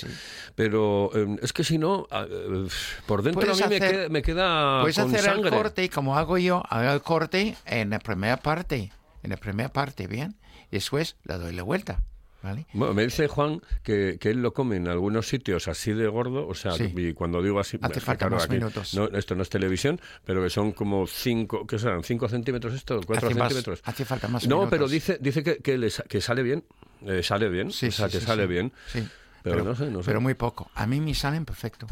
Pero 0.54 1.10
eh, 1.14 1.36
es 1.42 1.52
que 1.52 1.64
si 1.64 1.78
no, 1.78 2.06
eh, 2.12 2.68
por 3.06 3.22
dentro 3.22 3.50
a 3.52 3.54
mí 3.54 3.62
me, 3.68 3.80
queda, 3.80 4.08
me 4.08 4.22
queda 4.22 4.80
Puedes 4.82 4.96
con 4.98 5.08
hacer 5.14 5.24
sangre. 5.24 5.48
el 5.50 5.54
corte 5.54 5.88
como 5.90 6.16
hago 6.16 6.38
yo, 6.38 6.62
hago 6.68 6.92
el 6.92 7.02
corte 7.02 7.56
en 7.66 7.90
la 7.90 7.98
primera 7.98 8.36
parte, 8.36 8.92
en 9.22 9.30
la 9.30 9.36
primera 9.36 9.68
parte, 9.72 10.06
¿bien? 10.06 10.36
Y 10.70 10.76
después 10.76 11.16
le 11.24 11.38
doy 11.38 11.52
la 11.54 11.62
vuelta, 11.64 12.02
¿vale? 12.42 12.66
Bueno, 12.72 12.94
me 12.94 13.04
dice 13.04 13.28
Juan 13.28 13.60
que, 13.82 14.16
que 14.20 14.30
él 14.30 14.42
lo 14.42 14.52
come 14.52 14.76
en 14.76 14.88
algunos 14.88 15.28
sitios 15.28 15.68
así 15.68 15.92
de 15.92 16.06
gordo, 16.08 16.46
o 16.46 16.54
sea, 16.54 16.72
Sí. 16.72 16.92
y 16.96 17.12
cuando 17.12 17.42
digo 17.42 17.60
así, 17.60 17.78
Hace 17.82 18.00
falta 18.00 18.26
claro, 18.26 18.36
más 18.36 18.44
aquí 18.44 18.54
minutos. 18.54 18.94
no, 18.94 19.06
esto 19.08 19.34
no 19.34 19.42
es 19.42 19.50
televisión, 19.50 20.00
pero 20.24 20.42
que 20.42 20.50
son 20.50 20.72
como 20.72 21.06
cinco, 21.06 21.66
¿qué 21.66 21.78
serán? 21.78 22.02
¿Cinco 22.02 22.28
centímetros 22.28 22.74
esto? 22.74 23.00
¿Cuatro 23.06 23.28
Hace 23.28 23.38
más- 23.38 23.48
centímetros? 23.52 23.82
hace 23.84 24.04
falta 24.04 24.28
más 24.28 24.46
No, 24.46 24.56
minutos. 24.56 24.70
pero 24.70 24.88
dice, 24.88 25.18
dice 25.20 25.42
que, 25.42 25.58
que, 25.58 25.90
que 26.08 26.20
sale 26.20 26.42
bien, 26.42 26.64
eh, 27.06 27.22
sale 27.22 27.48
bien, 27.48 27.70
Sí, 27.70 27.86
o 27.86 27.92
sea, 27.92 28.08
sí, 28.08 28.18
que 28.18 28.24
sale 28.24 28.46
bien. 28.46 28.72
Sí. 28.86 29.06
Pero 29.42 29.64
no 29.64 29.74
sé, 29.74 29.90
no 29.90 30.02
sé. 30.02 30.06
Pero 30.06 30.20
muy 30.20 30.34
poco. 30.34 30.70
A 30.74 30.86
mí 30.86 31.00
me 31.00 31.14
salen 31.14 31.44
perfecto. 31.46 31.86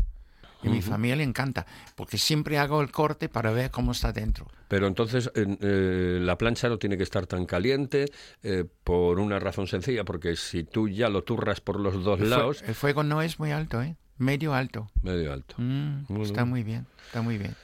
Y 0.62 0.68
mi 0.68 0.82
familia 0.82 1.16
le 1.16 1.22
encanta, 1.22 1.66
porque 1.94 2.18
siempre 2.18 2.58
hago 2.58 2.80
el 2.80 2.90
corte 2.90 3.28
para 3.28 3.52
ver 3.52 3.70
cómo 3.70 3.92
está 3.92 4.12
dentro. 4.12 4.46
Pero 4.66 4.86
entonces 4.88 5.30
en- 5.34 5.56
eh, 5.62 6.18
la 6.20 6.36
plancha 6.36 6.68
no 6.68 6.78
tiene 6.78 6.96
que 6.96 7.04
estar 7.04 7.26
tan 7.26 7.46
caliente 7.46 8.06
eh, 8.42 8.64
por 8.84 9.20
una 9.20 9.38
razón 9.38 9.66
sencilla, 9.68 10.04
porque 10.04 10.34
si 10.36 10.64
tú 10.64 10.88
ya 10.88 11.08
lo 11.08 11.22
turras 11.22 11.60
por 11.60 11.78
los 11.78 12.02
dos 12.02 12.20
El, 12.20 12.30
lados, 12.30 12.62
el 12.66 12.74
fuego 12.74 13.02
no 13.04 13.22
es 13.22 13.38
muy 13.38 13.52
alto, 13.52 13.80
¿eh? 13.82 13.96
Medio 14.18 14.52
alto. 14.52 14.90
medio 15.02 15.32
alto. 15.32 15.54
Mm, 15.58 16.22
está 16.22 16.44
muy 16.44 16.64
bien, 16.64 16.86
está 17.06 17.22
muy 17.22 17.38
bien. 17.38 17.54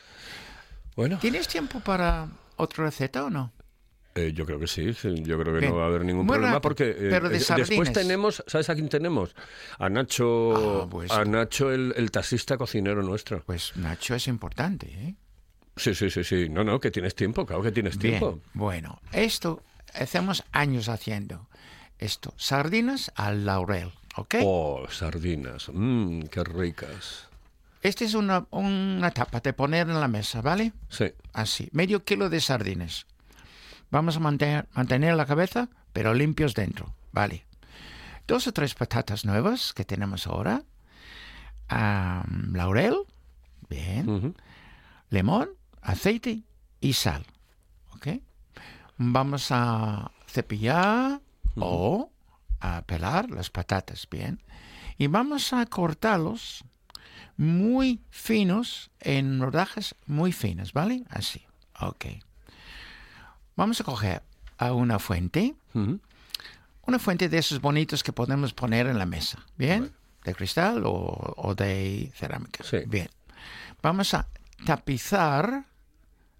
Bueno, 0.94 1.18
¿Tienes 1.20 1.48
tiempo 1.48 1.80
para 1.80 2.28
otra 2.56 2.84
receta 2.84 3.24
o 3.24 3.30
no? 3.30 3.50
Eh, 4.14 4.32
yo 4.32 4.46
creo 4.46 4.58
que 4.60 4.66
sí, 4.66 4.92
yo 5.02 5.38
creo 5.38 5.58
que 5.60 5.68
no 5.68 5.76
va 5.76 5.84
a 5.84 5.86
haber 5.86 6.04
ningún 6.04 6.26
problema 6.26 6.60
porque 6.60 6.90
eh, 6.90 6.96
pero 7.10 7.28
de 7.28 7.38
después 7.38 7.92
tenemos, 7.92 8.42
¿sabes 8.46 8.68
a 8.70 8.74
quién 8.74 8.88
tenemos? 8.88 9.34
A 9.78 9.88
Nacho, 9.88 10.82
Ah, 10.82 10.88
pues- 10.90 11.10
a 11.10 11.24
Nacho 11.24 11.72
el, 11.72 11.92
el 11.96 12.10
taxista 12.10 12.56
cocinero 12.56 13.02
nuestro. 13.02 13.42
Pues 13.44 13.76
Nacho 13.76 14.14
es 14.14 14.26
importante, 14.28 14.86
¿eh? 14.88 15.14
Sí, 15.76 15.94
sí, 15.94 16.08
sí, 16.10 16.22
sí. 16.22 16.48
No, 16.48 16.62
no, 16.62 16.78
que 16.78 16.90
tienes 16.92 17.14
tiempo, 17.16 17.44
claro 17.44 17.62
que 17.62 17.72
tienes 17.72 17.98
Bien, 17.98 18.18
tiempo. 18.20 18.40
bueno, 18.52 19.00
esto 19.12 19.62
hacemos 19.94 20.44
años 20.52 20.88
haciendo. 20.88 21.48
Esto, 21.98 22.32
sardinas 22.36 23.10
al 23.16 23.44
laurel, 23.44 23.92
¿ok? 24.16 24.36
Oh, 24.42 24.86
sardinas, 24.90 25.68
mmm, 25.72 26.22
qué 26.30 26.44
ricas. 26.44 27.28
Esta 27.82 28.04
es 28.04 28.14
una, 28.14 28.46
una 28.50 29.10
tapa 29.10 29.40
de 29.40 29.52
poner 29.52 29.88
en 29.90 30.00
la 30.00 30.08
mesa, 30.08 30.40
¿vale? 30.40 30.72
Sí, 30.88 31.06
Así, 31.32 31.68
medio 31.72 32.04
kilo 32.04 32.30
de 32.30 32.40
sardinas. 32.40 33.06
Vamos 33.94 34.16
a 34.16 34.18
mantener, 34.18 34.66
mantener 34.74 35.14
la 35.14 35.24
cabeza, 35.24 35.68
pero 35.92 36.14
limpios 36.14 36.56
dentro, 36.56 36.92
¿vale? 37.12 37.46
Dos 38.26 38.48
o 38.48 38.52
tres 38.52 38.74
patatas 38.74 39.24
nuevas 39.24 39.72
que 39.72 39.84
tenemos 39.84 40.26
ahora. 40.26 40.64
Laurel, 41.68 42.96
bien. 43.70 44.34
Limón, 45.10 45.50
aceite 45.80 46.42
y 46.80 46.94
sal, 46.94 47.24
¿ok? 47.94 48.08
Vamos 48.96 49.52
a 49.52 50.10
cepillar 50.26 51.20
o 51.54 52.10
a 52.58 52.82
pelar 52.82 53.30
las 53.30 53.48
patatas, 53.48 54.08
bien. 54.10 54.42
Y 54.98 55.06
vamos 55.06 55.52
a 55.52 55.64
cortarlos 55.66 56.64
muy 57.36 58.00
finos, 58.10 58.90
en 58.98 59.40
rodajas 59.40 59.94
muy 60.06 60.32
finas, 60.32 60.72
¿vale? 60.72 61.04
Así, 61.10 61.46
ok. 61.80 62.06
Vamos 63.56 63.80
a 63.80 63.84
coger 63.84 64.22
a 64.58 64.72
una 64.72 64.98
fuente, 64.98 65.54
una 66.86 66.98
fuente 66.98 67.28
de 67.28 67.38
esos 67.38 67.60
bonitos 67.60 68.02
que 68.02 68.12
podemos 68.12 68.52
poner 68.52 68.86
en 68.86 68.98
la 68.98 69.06
mesa, 69.06 69.44
¿bien? 69.56 69.92
De 70.24 70.34
cristal 70.34 70.84
o, 70.86 71.34
o 71.36 71.54
de 71.54 72.10
cerámica. 72.14 72.64
Sí. 72.64 72.78
Bien. 72.86 73.08
Vamos 73.82 74.14
a 74.14 74.26
tapizar 74.64 75.66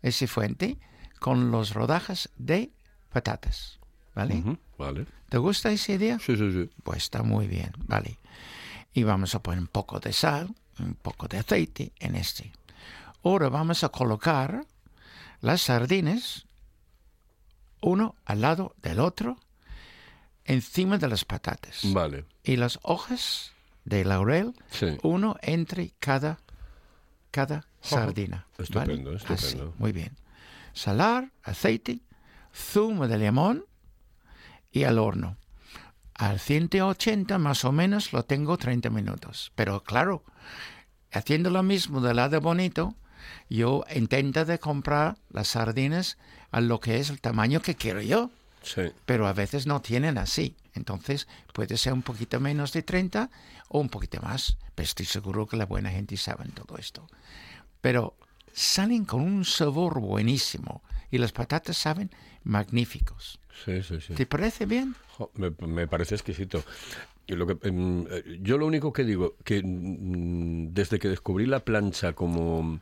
esa 0.03 0.27
fuente 0.27 0.79
con 1.19 1.51
los 1.51 1.73
rodajas 1.73 2.31
de 2.37 2.71
patatas, 3.13 3.79
¿vale? 4.15 4.43
Vale. 4.77 5.07
¿Te 5.29 5.39
gusta 5.39 5.71
esa 5.71 5.93
idea? 5.93 6.19
Sí, 6.19 6.37
sí, 6.37 6.53
sí. 6.53 6.71
Pues 6.83 7.05
está 7.05 7.23
muy 7.23 7.47
bien, 7.47 7.73
¿vale? 7.87 8.19
Y 8.93 9.03
vamos 9.03 9.35
a 9.35 9.43
poner 9.43 9.61
un 9.61 9.67
poco 9.67 10.01
de 10.01 10.13
sal, 10.13 10.55
un 10.79 10.95
poco 10.95 11.29
de 11.29 11.39
aceite 11.39 11.93
en 11.99 12.17
este. 12.17 12.53
Ahora 13.23 13.49
vamos 13.49 13.85
a 13.85 13.89
colocar 13.89 14.67
las 15.41 15.63
sardinas 15.63 16.47
uno 17.85 18.15
al 18.25 18.41
lado 18.41 18.75
del 18.83 18.99
otro 19.01 19.37
encima 20.45 20.99
de 20.99 21.09
las 21.09 21.25
patatas. 21.25 21.81
Vale. 21.93 22.25
Y 22.43 22.57
las 22.57 22.79
hojas 22.83 23.53
de 23.85 24.05
laurel 24.05 24.55
Sí. 24.71 24.99
uno 25.03 25.37
entre 25.43 25.93
cada, 26.01 26.39
cada 27.31 27.67
sardina. 27.81 28.47
Estupendo, 28.59 29.11
¿vale? 29.13 29.17
estupendo. 29.17 29.65
Así, 29.69 29.79
muy 29.79 29.93
bien. 29.93 30.17
Salar, 30.73 31.31
aceite, 31.43 32.01
zumo 32.55 33.07
de 33.09 33.19
limón 33.19 33.65
y 34.73 34.85
al 34.85 34.99
horno. 34.99 35.37
Al 36.15 36.39
180 36.41 37.39
más 37.39 37.65
o 37.65 37.73
menos 37.73 38.13
lo 38.13 38.25
tengo 38.25 38.57
30 38.57 38.89
minutos. 38.91 39.53
Pero 39.55 39.83
claro, 39.83 40.25
haciendo 41.13 41.51
lo 41.51 41.63
mismo 41.63 42.01
del 42.01 42.17
lado 42.17 42.41
bonito, 42.41 42.95
yo 43.49 43.85
intento 43.95 44.45
de 44.45 44.59
comprar 44.59 45.17
las 45.31 45.49
sardinas 45.49 46.19
a 46.51 46.61
lo 46.61 46.81
que 46.81 46.99
es 46.99 47.11
el 47.11 47.21
tamaño 47.21 47.61
que 47.63 47.75
quiero 47.75 48.01
yo, 48.01 48.31
Sí. 48.63 48.83
pero 49.05 49.27
a 49.27 49.33
veces 49.33 49.67
no 49.67 49.81
tienen 49.83 50.17
así. 50.19 50.57
Entonces 50.75 51.29
puede 51.53 51.77
ser 51.77 51.93
un 51.93 52.03
poquito 52.03 52.41
menos 52.41 52.73
de 52.73 52.83
30 52.83 53.31
o 53.69 53.79
un 53.81 53.89
poquito 53.89 54.21
más, 54.23 54.57
pero 54.75 54.85
estoy 54.85 55.07
seguro 55.07 55.47
que 55.47 55.57
la 55.57 55.67
buena 55.67 55.91
gente 55.91 56.17
sabe 56.17 56.47
todo 56.55 56.77
esto. 56.79 57.07
Pero 57.81 58.17
salen 58.53 59.05
con 59.05 59.21
un 59.21 59.45
sabor 59.45 60.01
buenísimo 60.01 60.83
y 61.11 61.19
las 61.19 61.33
patatas 61.33 61.77
saben 61.77 62.11
magníficos. 62.45 63.39
Sí, 63.65 63.83
sí, 63.83 64.01
sí. 64.01 64.15
¿Te 64.15 64.27
parece 64.27 64.67
bien? 64.67 64.95
Jo, 65.17 65.31
Me, 65.35 65.51
me 65.67 65.87
parece 65.87 66.15
exquisito. 66.15 66.65
Y 67.27 67.35
lo 67.37 67.47
que, 67.47 67.69
em, 67.69 68.07
eh, 68.11 68.39
yo 68.43 68.59
lo 68.59 68.67
único 68.67 68.93
que 68.93 69.05
digo, 69.05 69.37
que 69.45 69.63
mm, 69.63 70.73
desde 70.75 70.99
que 70.99 71.09
descubrí 71.09 71.47
la 71.47 71.61
plancha 71.61 72.13
como, 72.15 72.81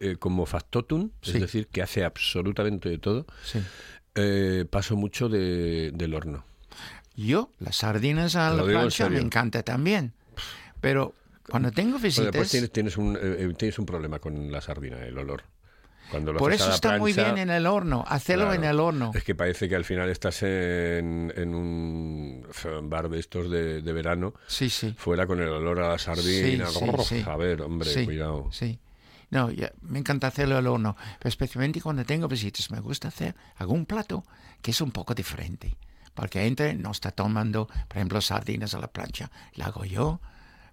eh, 0.00 0.16
como 0.18 0.46
factotum, 0.46 1.10
Sí. 1.22 1.32
es 1.36 1.40
decir, 1.40 1.66
que 1.68 1.82
hace 1.82 2.04
absolutamente 2.04 2.88
de 2.88 2.98
todo, 2.98 3.26
Sí. 3.44 3.60
eh, 4.14 4.64
paso 4.70 4.96
mucho 4.96 5.28
de- 5.28 5.90
del 5.92 6.14
horno. 6.14 6.44
Yo, 7.16 7.50
las 7.60 7.76
sardinas 7.76 8.34
a 8.36 8.50
la 8.50 8.56
lo 8.56 8.66
en 8.66 8.72
plancha 8.72 9.08
me 9.08 9.20
encanta 9.20 9.62
también. 9.62 10.12
Pero 10.80 11.14
cuando 11.48 11.70
tengo 11.70 11.92
Bueno, 11.92 12.02
visitas... 12.04 12.32
después 12.32 12.50
tienes, 12.50 12.72
tienes, 12.72 12.96
un, 12.96 13.16
eh, 13.20 13.52
tienes 13.56 13.78
un 13.78 13.86
problema 13.86 14.18
con 14.18 14.50
la 14.50 14.60
sardina, 14.60 15.04
el 15.04 15.16
olor. 15.18 15.44
Por 16.38 16.52
eso 16.52 16.68
la 16.68 16.74
está 16.74 16.98
muy 16.98 17.12
bien 17.14 17.38
en 17.38 17.50
el 17.50 17.66
horno, 17.66 18.04
hacerlo 18.06 18.44
claro, 18.44 18.62
en 18.62 18.68
el 18.68 18.78
horno. 18.78 19.10
Es 19.14 19.24
que 19.24 19.34
parece 19.34 19.68
que 19.70 19.74
al 19.74 19.84
final 19.86 20.10
estás 20.10 20.42
en, 20.42 21.32
en 21.34 21.54
un 21.54 22.46
bar 22.84 23.08
de 23.08 23.18
estos 23.18 23.50
de, 23.50 23.80
de 23.80 23.92
verano, 23.92 24.34
Sí, 24.46 24.68
sí. 24.68 24.94
fuera 24.98 25.26
con 25.26 25.40
el 25.40 25.48
olor 25.48 25.80
a 25.80 25.88
la 25.88 25.98
sardina. 25.98 26.66
Sí, 26.66 26.78
sí, 26.78 26.84
Grrr, 26.86 27.02
sí. 27.04 27.24
A 27.26 27.36
ver, 27.36 27.62
hombre, 27.62 27.88
sí, 27.88 28.04
cuidado. 28.04 28.48
Sí. 28.52 28.78
No, 29.34 29.50
ya, 29.50 29.72
me 29.82 29.98
encanta 29.98 30.28
hacerlo 30.28 30.56
al 30.56 30.68
horno, 30.68 30.96
pero 31.18 31.28
especialmente 31.28 31.80
cuando 31.80 32.04
tengo 32.04 32.28
visitas 32.28 32.70
me 32.70 32.78
gusta 32.78 33.08
hacer 33.08 33.34
algún 33.56 33.84
plato 33.84 34.22
que 34.62 34.70
es 34.70 34.80
un 34.80 34.92
poco 34.92 35.12
diferente. 35.12 35.76
Porque 36.14 36.44
gente 36.44 36.74
no 36.74 36.92
está 36.92 37.10
tomando, 37.10 37.66
por 37.66 37.96
ejemplo, 37.96 38.20
sardinas 38.20 38.74
a 38.74 38.78
la 38.78 38.86
plancha. 38.86 39.32
La 39.54 39.66
hago 39.66 39.84
yo 39.84 40.20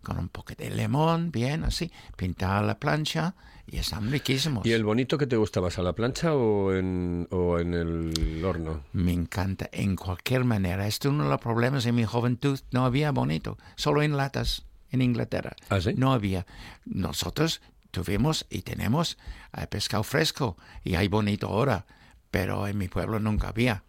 con 0.04 0.20
un 0.20 0.30
poco 0.30 0.54
de 0.56 0.70
limón, 0.70 1.32
bien 1.32 1.64
así, 1.64 1.92
pintar 2.16 2.64
la 2.64 2.78
plancha 2.78 3.34
y 3.66 3.78
están 3.78 4.12
riquísimos. 4.12 4.64
¿Y 4.64 4.74
el 4.74 4.84
bonito 4.84 5.18
que 5.18 5.26
te 5.26 5.38
gusta 5.38 5.60
más, 5.60 5.80
a 5.80 5.82
la 5.82 5.94
plancha 5.94 6.36
o 6.36 6.72
en, 6.72 7.28
o 7.32 7.58
en 7.58 7.74
el 7.74 8.46
horno? 8.46 8.82
Me 8.94 9.12
encanta 9.12 9.70
en 9.72 9.96
cualquier 9.96 10.44
manera. 10.44 10.86
Este 10.86 11.08
es 11.08 11.14
uno 11.14 11.24
de 11.24 11.32
los 11.32 11.42
problemas 11.42 11.88
en 11.88 11.96
mi 11.96 12.06
juventud. 12.06 12.60
No 12.70 12.86
había 12.86 13.12
bonito, 13.12 13.58
solo 13.76 14.04
en 14.04 14.18
latas 14.18 14.66
en 14.92 15.02
Inglaterra. 15.02 15.56
¿Ah, 15.70 15.82
sí? 15.82 15.96
No 15.96 16.14
había. 16.14 16.46
Nosotros 16.86 17.62
tuvimos 17.92 18.46
y 18.50 18.62
tenemos 18.64 19.18
eh, 19.58 19.68
pescado 19.68 20.04
fresco 20.04 20.58
y 20.84 20.96
hay 20.96 21.08
bonito 21.08 21.48
ahora, 21.48 21.86
pero 22.32 22.68
en 22.68 22.78
mi 22.78 22.88
pueblo 22.88 23.20
nunca 23.20 23.50
había. 23.50 23.84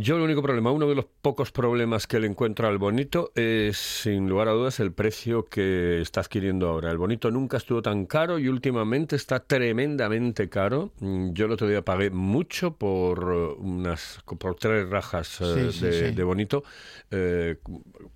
Yo 0.00 0.16
el 0.16 0.22
único 0.22 0.42
problema, 0.42 0.72
uno 0.72 0.88
de 0.88 0.96
los 0.96 1.04
pocos 1.22 1.52
problemas 1.52 2.08
que 2.08 2.18
le 2.18 2.26
encuentro 2.26 2.66
al 2.66 2.78
bonito 2.78 3.30
es, 3.36 3.76
sin 3.76 4.28
lugar 4.28 4.48
a 4.48 4.52
dudas, 4.52 4.80
el 4.80 4.90
precio 4.92 5.44
que 5.44 6.00
está 6.00 6.20
adquiriendo 6.22 6.68
ahora. 6.68 6.90
El 6.90 6.98
bonito 6.98 7.30
nunca 7.30 7.58
estuvo 7.58 7.80
tan 7.80 8.06
caro 8.06 8.38
y 8.40 8.48
últimamente 8.48 9.14
está 9.14 9.40
tremendamente 9.40 10.48
caro. 10.48 10.92
Mm, 10.98 11.34
Yo 11.34 11.44
el 11.46 11.52
otro 11.52 11.68
día 11.68 11.82
pagué 11.82 12.10
mucho 12.10 12.72
por 12.74 13.32
eh, 13.32 13.54
unas 13.60 14.18
por 14.38 14.56
tres 14.56 14.88
rajas 14.88 15.40
eh, 15.40 15.70
Sí, 15.70 15.78
sí, 15.78 15.84
de, 15.86 16.08
sí. 16.08 16.14
de 16.14 16.24
bonito. 16.24 16.64
Eh, 17.12 17.58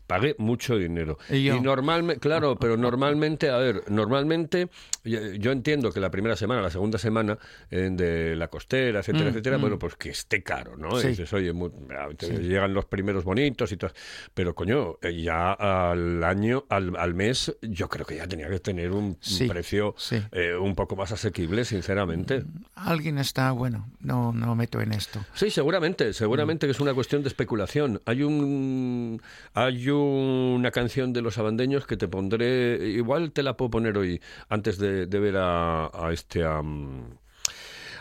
pagué 0.08 0.34
mucho 0.38 0.76
dinero. 0.76 1.18
Y 1.30 1.48
normalmente, 1.60 2.18
claro, 2.18 2.56
pero 2.56 2.76
normalmente, 2.76 3.50
a 3.50 3.58
ver, 3.58 3.84
normalmente 3.88 4.68
yo 5.04 5.20
yo 5.34 5.52
entiendo 5.52 5.92
que 5.92 6.00
la 6.00 6.10
primera 6.10 6.34
semana, 6.34 6.60
la 6.62 6.70
segunda 6.70 6.98
semana 6.98 7.38
eh, 7.70 7.90
de 7.92 8.34
la 8.34 8.48
costera, 8.48 8.98
etcétera, 9.00 9.26
Mm, 9.26 9.28
etcétera, 9.28 9.58
mm. 9.58 9.60
bueno, 9.60 9.78
pues 9.78 9.94
que 9.94 10.10
esté 10.10 10.42
caro, 10.42 10.76
¿no? 10.76 10.98
Y 10.98 11.02
Sí. 11.02 11.08
dices, 11.08 11.32
oye, 11.32 11.52
ah, 11.96 12.08
llegan 12.40 12.74
los 12.74 12.86
primeros 12.86 13.22
bonitos 13.22 13.70
y 13.70 13.76
todo. 13.76 13.92
Pero, 14.34 14.54
coño, 14.54 14.96
eh, 15.02 15.22
ya 15.22 15.52
al 15.52 16.24
año, 16.24 16.64
al, 16.68 16.96
al 16.96 17.14
mes, 17.14 17.54
yo 17.62 17.88
creo 17.88 18.04
que 18.06 18.16
ya 18.16 18.26
tenía 18.26 18.48
que 18.48 18.58
tener 18.60 18.90
un, 18.90 19.04
un 19.04 19.16
Sí, 19.20 19.46
precio 19.46 19.94
eh, 20.32 20.54
un 20.56 20.74
poco 20.74 20.96
más 20.96 21.12
asequible, 21.12 21.64
sinceramente. 21.64 22.42
Alguien 22.74 23.18
está, 23.18 23.52
bueno, 23.52 23.88
no, 24.00 24.32
no 24.32 24.54
meto 24.56 24.80
en 24.80 24.92
esto. 24.92 25.20
Sí, 25.34 25.50
seguramente, 25.50 26.12
seguramente 26.14 26.66
que 26.66 26.72
es 26.72 26.80
una 26.80 26.94
cuestión 26.94 27.22
de 27.22 27.28
especulación. 27.28 28.00
Hay 28.06 28.22
un 28.22 29.20
hay 29.54 29.88
una 30.02 30.70
canción 30.70 31.12
de 31.12 31.22
los 31.22 31.38
abandeños 31.38 31.86
que 31.86 31.96
te 31.96 32.08
pondré, 32.08 32.78
igual 32.88 33.32
te 33.32 33.42
la 33.42 33.56
puedo 33.56 33.70
poner 33.70 33.96
hoy 33.98 34.20
antes 34.48 34.78
de, 34.78 35.06
de 35.06 35.18
ver 35.20 35.36
a, 35.36 35.86
a 35.92 36.12
este 36.12 36.44
am, 36.44 37.18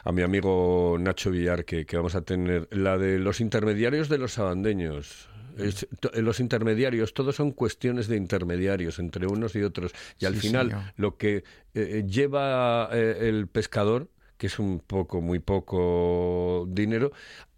a 0.04 0.12
mi 0.12 0.22
amigo 0.22 0.98
Nacho 1.00 1.32
Villar 1.32 1.66
que, 1.66 1.86
que 1.86 1.98
vamos 1.98 2.16
a 2.16 2.22
tener 2.22 2.68
la 2.72 2.98
de 2.98 3.20
los 3.20 3.42
intermediarios 3.42 4.10
de 4.10 4.18
los 4.18 4.38
abandeños. 4.40 5.30
Es- 5.58 5.88
los 6.14 6.40
intermediarios, 6.40 7.14
todos 7.16 7.36
son 7.36 7.52
cuestiones 7.52 8.08
de 8.08 8.16
intermediarios 8.16 9.00
entre 9.00 9.26
unos 9.26 9.56
y 9.56 9.64
otros. 9.64 9.92
Y 10.20 10.26
al 10.26 10.36
Sí, 10.36 10.42
final, 10.42 10.70
señor. 10.70 10.84
lo 10.98 11.18
que 11.18 11.44
eh, 11.74 12.04
lleva 12.08 12.90
eh, 12.94 13.18
el 13.28 13.48
pescador, 13.48 14.08
que 14.38 14.46
es 14.48 14.60
un 14.60 14.80
poco, 14.80 15.20
muy 15.20 15.40
poco 15.40 16.68
dinero, 16.70 17.12
eh, 17.12 17.12
mm, 17.12 17.57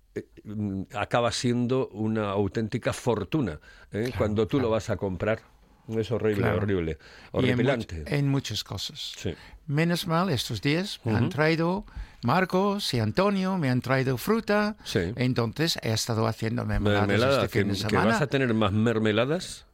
acaba 0.95 1.31
siendo 1.31 1.87
una 1.89 2.29
auténtica 2.31 2.93
fortuna 2.93 3.59
¿eh? 3.91 4.11
cuando 4.17 4.47
tú 4.47 4.59
lo 4.59 4.69
vas 4.69 4.89
a 4.89 4.97
comprar. 4.97 5.41
Es 5.87 6.11
horrible, 6.11 6.43
Claro. 6.43 6.57
horrible, 6.57 6.91
Y 6.91 6.95
en, 6.95 6.99
much- 6.99 7.51
horripilante. 7.53 8.03
en 8.15 8.27
muchas 8.29 8.63
cosas. 8.63 9.13
Sí. 9.17 9.33
Menos 9.65 10.05
mal, 10.05 10.29
estos 10.29 10.61
días 10.61 10.99
me 11.03 11.15
han 11.15 11.29
traído 11.29 11.83
Marcos 12.21 12.93
y 12.93 12.99
Antonio, 12.99 13.57
me 13.57 13.71
han 13.71 13.81
traído 13.81 14.17
fruta. 14.19 14.77
Sí. 14.83 14.99
Entonces 15.15 15.79
he 15.81 15.91
estado 15.91 16.27
haciendo 16.27 16.63
mermeladas 16.63 17.07
Mermelada, 17.07 17.45
este 17.45 17.49
que, 17.51 17.59
fin 17.63 17.69
de 17.69 17.73
que 17.73 17.89
semana. 17.89 18.05
vas 18.11 18.21
a 18.21 18.27
tener 18.27 18.53
más 18.53 18.71
mermeladas. 18.71 19.65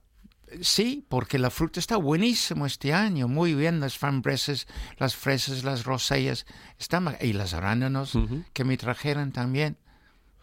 Sí, 0.62 1.03
porque 1.10 1.38
la 1.38 1.49
fruta 1.49 1.81
está 1.81 1.97
buenísimo 1.97 2.65
este 2.65 2.93
año, 2.93 3.27
muy 3.27 3.53
bien, 3.53 3.81
las 3.81 3.97
frambuesas, 3.97 4.67
las 4.97 5.15
fresas, 5.17 5.65
las 5.65 5.84
rosellas, 5.84 6.45
están 6.79 7.17
y 7.19 7.34
las 7.34 7.53
arándanos 7.53 8.13
que 8.53 8.63
me 8.63 8.77
trajeron 8.77 9.34
también. 9.34 9.75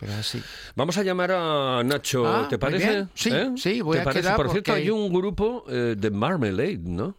Pero 0.03 0.15
así. 0.19 0.43
Vamos 0.75 0.99
a 0.99 1.03
llamar 1.05 1.31
a 1.33 1.83
Nacho, 1.85 2.27
Ah, 2.27 2.49
¿te 2.51 2.59
parece? 2.59 3.07
Sí, 3.15 3.31
¿Eh? 3.33 3.53
sí, 3.57 3.81
voy 3.83 3.97
¿Te 3.99 4.01
a 4.01 4.05
parece? 4.05 4.23
quedar 4.23 4.37
Por 4.37 4.51
cierto, 4.51 4.73
porque- 4.73 4.83
hay 4.83 4.91
un 4.91 5.13
grupo 5.13 5.65
eh, 5.69 5.95
de 5.97 6.11
Marmalade, 6.11 6.79
¿no? 6.83 7.17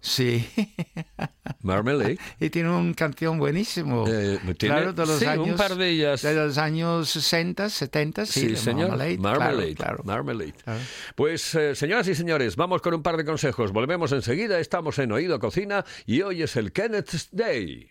Sí, 0.00 0.46
Marmalade. 1.62 2.18
y 2.40 2.50
tiene 2.50 2.70
una 2.70 2.94
canción 2.94 3.38
buenísimo. 3.38 4.04
Eh, 4.08 4.38
tiene- 4.58 4.74
claro, 4.74 4.92
de 4.92 5.06
los 5.06 5.18
sí, 5.18 5.24
un 5.24 5.30
años, 5.30 5.56
par 5.56 5.76
de 5.76 5.88
ellas. 5.90 6.22
De 6.22 6.34
los 6.34 6.58
años 6.58 7.08
60, 7.10 7.68
70, 7.70 8.26
sí, 8.26 8.40
Sí, 8.50 8.56
señor. 8.56 8.88
Marmalade. 8.90 9.18
Marmalade. 9.18 9.74
Claro, 9.74 10.02
claro. 10.02 10.04
Marmalade. 10.04 10.52
Claro. 10.64 10.80
Pues, 11.14 11.54
eh, 11.54 11.74
señoras 11.74 12.06
y 12.08 12.14
señores, 12.14 12.56
vamos 12.56 12.82
con 12.82 12.94
un 12.94 13.02
par 13.02 13.16
de 13.16 13.24
consejos. 13.24 13.72
Volvemos 13.72 14.12
enseguida. 14.12 14.58
Estamos 14.60 14.98
en 14.98 15.12
Oído 15.12 15.38
Cocina 15.38 15.84
y 16.06 16.20
hoy 16.22 16.42
es 16.42 16.56
el 16.56 16.72
Kenneth's 16.72 17.28
Day. 17.32 17.90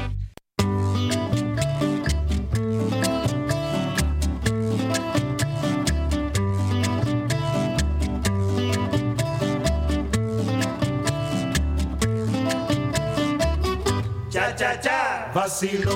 Vacilo. 15.33 15.95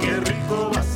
Qué 0.00 0.18
rico 0.20 0.70
vacilo. 0.72 0.93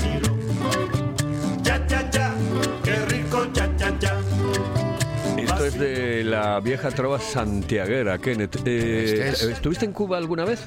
De 6.18 6.24
la 6.24 6.60
vieja 6.60 6.90
trova 6.90 7.18
santiaguera, 7.20 8.18
Kenneth. 8.18 8.56
Eh, 8.66 9.28
Este 9.28 9.28
es- 9.28 9.42
¿Estuviste 9.42 9.84
en 9.84 9.92
Cuba 9.92 10.18
alguna 10.18 10.44
vez? 10.44 10.66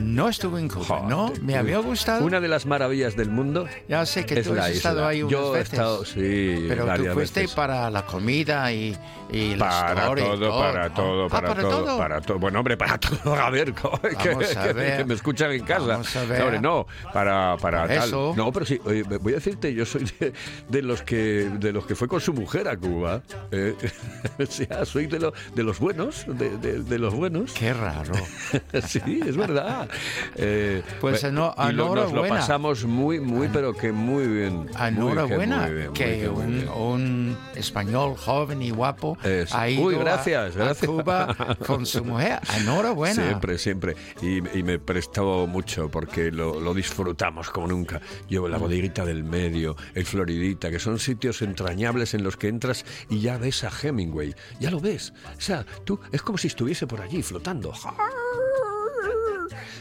No 0.00 0.28
estuve 0.28 0.60
en 0.60 0.68
Cuba, 0.68 1.04
no, 1.08 1.32
me 1.42 1.56
había 1.56 1.78
gustado. 1.78 2.24
Una 2.24 2.40
de 2.40 2.48
las 2.48 2.66
maravillas 2.66 3.16
del 3.16 3.28
mundo 3.30 3.66
Ya 3.88 4.04
sé 4.06 4.24
que 4.24 4.40
es 4.40 4.46
tú 4.46 4.54
la 4.54 4.64
has 4.64 4.70
isla. 4.70 4.76
estado 4.90 5.06
ahí 5.06 5.22
unas 5.22 5.32
Yo 5.32 5.54
he 5.54 5.58
veces. 5.58 5.72
estado, 5.74 6.04
sí, 6.04 6.64
Pero 6.68 6.86
tú 6.96 7.04
fuiste 7.12 7.40
veces. 7.40 7.54
para 7.54 7.90
la 7.90 8.06
comida 8.06 8.72
y, 8.72 8.96
y 9.30 9.54
la 9.56 9.68
Para 9.68 9.92
y 10.12 10.24
todo, 10.24 10.58
para 10.58 10.90
todo, 10.90 11.24
Ah, 11.26 11.28
para, 11.28 11.54
todo, 11.54 11.98
para 11.98 12.20
todo. 12.20 12.38
Bueno, 12.38 12.58
hombre, 12.60 12.76
para 12.76 12.98
todo. 12.98 13.34
A 13.44 13.50
ver, 13.50 13.72
que, 13.74 13.82
Vamos 14.30 14.56
a 14.56 14.62
que- 14.68 14.72
ver. 14.72 14.96
que 14.98 15.04
me 15.04 15.14
escuchan 15.14 15.52
en 15.52 15.64
casa. 15.64 15.86
Vamos 15.86 16.16
a 16.16 16.24
ver. 16.24 16.38
No, 16.38 16.44
hombre, 16.46 16.60
no, 16.60 16.86
para, 17.12 17.56
para 17.58 17.86
tal. 17.86 18.08
eso. 18.08 18.32
No, 18.36 18.52
pero 18.52 18.64
sí, 18.66 18.80
oye, 18.84 19.02
voy 19.02 19.32
a 19.32 19.36
decirte, 19.36 19.74
yo 19.74 19.84
soy 19.84 20.04
de, 20.20 20.32
de 20.68 20.82
los 20.82 21.02
que 21.02 21.50
de 21.58 21.72
los 21.72 21.84
que 21.86 21.94
fue 21.94 22.08
con 22.08 22.20
su 22.20 22.32
mujer 22.32 22.68
a 22.68 22.76
Cuba. 22.76 23.22
eh. 23.50 23.74
o 24.38 24.46
sea, 24.46 24.83
soy 24.84 25.06
de, 25.06 25.18
lo- 25.20 25.32
de 25.54 25.62
los 25.62 25.78
buenos, 25.78 26.24
de, 26.26 26.56
de- 26.58 26.82
de 26.82 26.98
los 26.98 27.14
buenos. 27.14 27.52
Qué 27.52 27.72
raro. 27.72 28.12
sí, 28.88 29.20
es 29.26 29.36
verdad. 29.36 29.88
Eh, 30.36 30.82
Pues 31.00 31.22
eno- 31.24 31.54
y 31.68 31.72
lo- 31.72 31.94
nos 31.94 32.12
lo 32.12 32.26
pasamos 32.28 32.84
muy, 32.84 33.20
muy, 33.20 33.48
pero 33.48 33.72
que 33.74 33.92
muy 33.92 34.26
bien. 34.26 34.66
Que 34.66 34.84
Enhorabuena 34.88 35.68
que 35.94 36.28
muy 36.28 36.44
un, 36.44 36.68
un 36.68 37.36
español 37.54 38.16
joven 38.16 38.62
y 38.62 38.70
guapo 38.70 39.16
Es- 39.22 39.54
ha 39.54 39.68
ido 39.68 39.84
Uy, 39.84 39.94
a- 39.94 39.98
gracias, 39.98 40.56
a, 40.56 40.58
gracias. 40.58 40.90
Cuba 40.90 41.34
con 41.66 41.86
su 41.86 42.04
mujer. 42.04 42.40
Enhorabuena. 42.58 43.14
Siempre, 43.26 43.58
siempre. 43.58 43.96
Y, 44.22 44.38
y 44.58 44.62
me 44.62 44.78
prestó 44.78 45.46
mucho 45.46 45.88
porque 45.90 46.30
lo, 46.32 46.60
lo 46.60 46.74
disfrutamos 46.74 47.50
como 47.50 47.66
nunca. 47.68 48.00
Yo, 48.28 48.44
Mm. 48.44 48.50
la 48.50 48.58
bodeguita 48.58 49.04
del 49.06 49.24
medio, 49.24 49.74
el 49.94 50.04
Floridita, 50.04 50.70
que 50.70 50.78
son 50.78 50.98
sitios 50.98 51.40
entrañables 51.42 52.12
en 52.14 52.22
los 52.22 52.36
que 52.36 52.48
entras 52.48 52.84
y 53.08 53.20
ya 53.20 53.38
ves 53.38 53.64
a 53.64 53.70
Hemingway. 53.82 54.34
Ya 54.60 54.70
lo 54.74 54.80
ves. 54.80 55.12
O 55.38 55.40
sea, 55.40 55.64
tú, 55.84 56.00
es 56.10 56.20
como 56.20 56.36
si 56.36 56.48
estuviese 56.48 56.86
por 56.86 57.00
allí 57.00 57.22
flotando. 57.22 57.72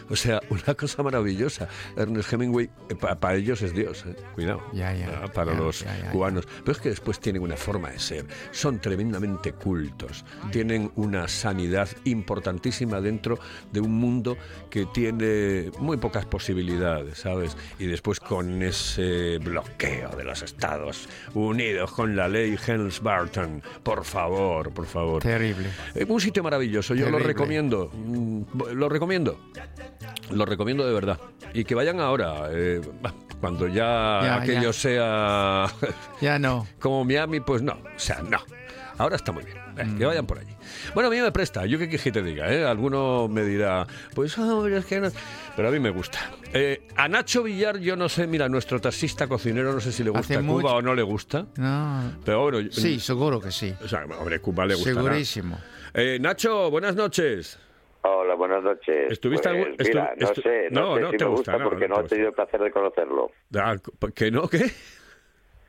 O 0.10 0.16
sea, 0.16 0.42
una 0.50 0.74
cosa 0.76 1.04
maravillosa. 1.04 1.68
Ernest 1.96 2.32
Hemingway, 2.34 2.70
para 3.20 3.36
ellos 3.36 3.62
es 3.62 3.74
Dios, 3.74 4.06
¿eh? 4.08 4.16
cuidado. 4.36 4.62
Para 5.34 5.54
los 5.54 5.86
cubanos. 6.12 6.48
Pero 6.60 6.72
es 6.72 6.78
que 6.80 6.90
después 6.90 7.20
tienen 7.20 7.42
una 7.42 7.58
forma 7.58 7.90
de 7.92 8.00
ser. 8.00 8.26
Son 8.52 8.80
tremendamente 8.80 9.54
cultos. 9.54 10.26
Tienen 10.52 10.92
una 10.96 11.28
sanidad 11.28 11.90
importantísima 12.06 13.02
dentro 13.02 13.40
de 13.72 13.80
un 13.80 13.92
mundo 13.94 14.38
que 14.70 14.86
tiene 14.88 15.72
muy 15.80 15.98
pocas 15.98 16.26
posibilidades, 16.26 17.20
¿sabes? 17.20 17.56
Y 17.80 17.86
después 17.86 18.20
con 18.20 18.62
ese 18.62 19.38
bloqueo 19.40 20.10
de 20.16 20.24
los 20.24 20.42
Estados 20.42 21.08
Unidos, 21.34 21.92
con 21.92 22.16
la 22.16 22.28
ley 22.28 22.56
Helms-Barton. 22.66 23.62
Por 23.84 24.04
favor, 24.04 24.72
por 24.72 24.86
favor. 24.86 25.22
Terrible. 25.22 25.68
Eh, 25.96 26.06
Un 26.08 26.22
sitio 26.22 26.44
maravilloso, 26.44 26.94
yo 26.94 27.10
lo 27.10 27.20
recomiendo. 27.20 27.92
Mm, 27.94 28.44
Lo 28.74 28.90
recomiendo. 28.90 29.40
Lo 30.32 30.46
recomiendo 30.46 30.86
de 30.86 30.94
verdad. 30.94 31.20
Y 31.54 31.64
que 31.66 31.76
vayan 31.76 32.00
ahora, 32.00 32.48
eh, 32.52 32.82
cuando 33.40 33.68
ya, 33.68 34.20
Ya, 34.24 34.36
aquello 34.38 34.72
ya. 34.72 34.74
sea 34.74 35.68
Ya 36.22 36.40
no. 36.40 36.66
como 36.80 37.04
Miami, 37.06 37.40
pues 37.42 37.62
no. 37.62 37.74
O 37.74 38.00
sea, 38.00 38.22
no. 38.22 38.40
Ahora 38.98 39.16
está 39.16 39.32
muy 39.32 39.44
bien. 39.44 39.58
Eh, 39.76 39.96
Que 39.98 40.06
vayan 40.06 40.28
por 40.28 40.38
allí. 40.38 40.54
Bueno, 40.94 41.08
a 41.08 41.12
mí 41.12 41.20
me 41.20 41.32
presta. 41.32 41.66
Yo 41.66 41.80
qué 41.80 41.86
quieres 41.86 42.04
que 42.04 42.12
te 42.12 42.22
diga, 42.22 42.52
¿eh? 42.54 42.64
Alguno 42.64 43.28
me 43.28 43.44
dirá, 43.44 43.88
pues, 44.14 44.38
hombre, 44.38 44.78
es 44.78 44.86
que 44.86 45.00
no... 45.02 45.10
Pero 45.56 45.68
a 45.68 45.72
mí 45.72 45.80
me 45.80 45.90
gusta. 45.90 46.20
Eh, 46.54 46.88
a 46.96 47.08
Nacho 47.08 47.42
Villar, 47.42 47.80
yo 47.80 47.96
no 47.96 48.08
sé, 48.08 48.28
mira, 48.28 48.48
nuestro 48.50 48.80
taxista 48.80 49.26
cocinero, 49.28 49.74
no 49.74 49.80
sé 49.80 49.92
si 49.92 50.04
le 50.04 50.12
gusta 50.12 50.36
Cuba 50.36 50.44
mucho- 50.44 50.68
o 50.76 50.82
no 50.84 50.94
le 50.94 51.02
gusta. 51.02 51.48
No. 51.58 52.12
Pero 52.24 52.42
bueno, 52.44 52.60
yo- 52.60 52.72
Sí, 52.72 53.00
seguro 53.00 53.42
que 53.42 53.52
sí. 53.52 53.74
o 53.84 53.88
sea, 53.88 54.06
hombre, 54.20 54.40
Cuba 54.40 54.66
le 54.68 54.76
gusta. 54.76 54.94
Segurísimo. 54.94 55.58
Nacho, 56.20 56.70
buenas 56.70 56.96
noches. 56.96 57.58
Hola, 58.06 58.36
buenas 58.36 58.62
noches. 58.64 59.12
¿Estuviste 59.12 59.50
Pues, 59.50 59.62
algún- 59.62 59.78
estu- 59.78 59.88
mira, 59.88 60.14
no 60.20 60.28
estu- 60.28 60.44
sé, 60.44 60.68
no, 60.72 60.82
no, 60.82 60.96
sé 60.96 61.02
no 61.02 61.12
si 61.12 61.18
te 61.18 61.24
me 61.26 61.30
gusta, 61.32 61.52
gusta 61.54 61.64
no, 61.64 61.70
porque 61.70 61.88
no 61.88 61.96
no, 61.96 62.02
te 62.02 62.06
he 62.06 62.10
tenido 62.10 62.30
el 62.30 62.36
placer 62.36 62.62
de 62.62 62.72
conocerlo. 62.72 63.32
Ah, 63.56 63.76
¿Que 64.14 64.30
no? 64.32 64.48
¿Qué? 64.50 64.72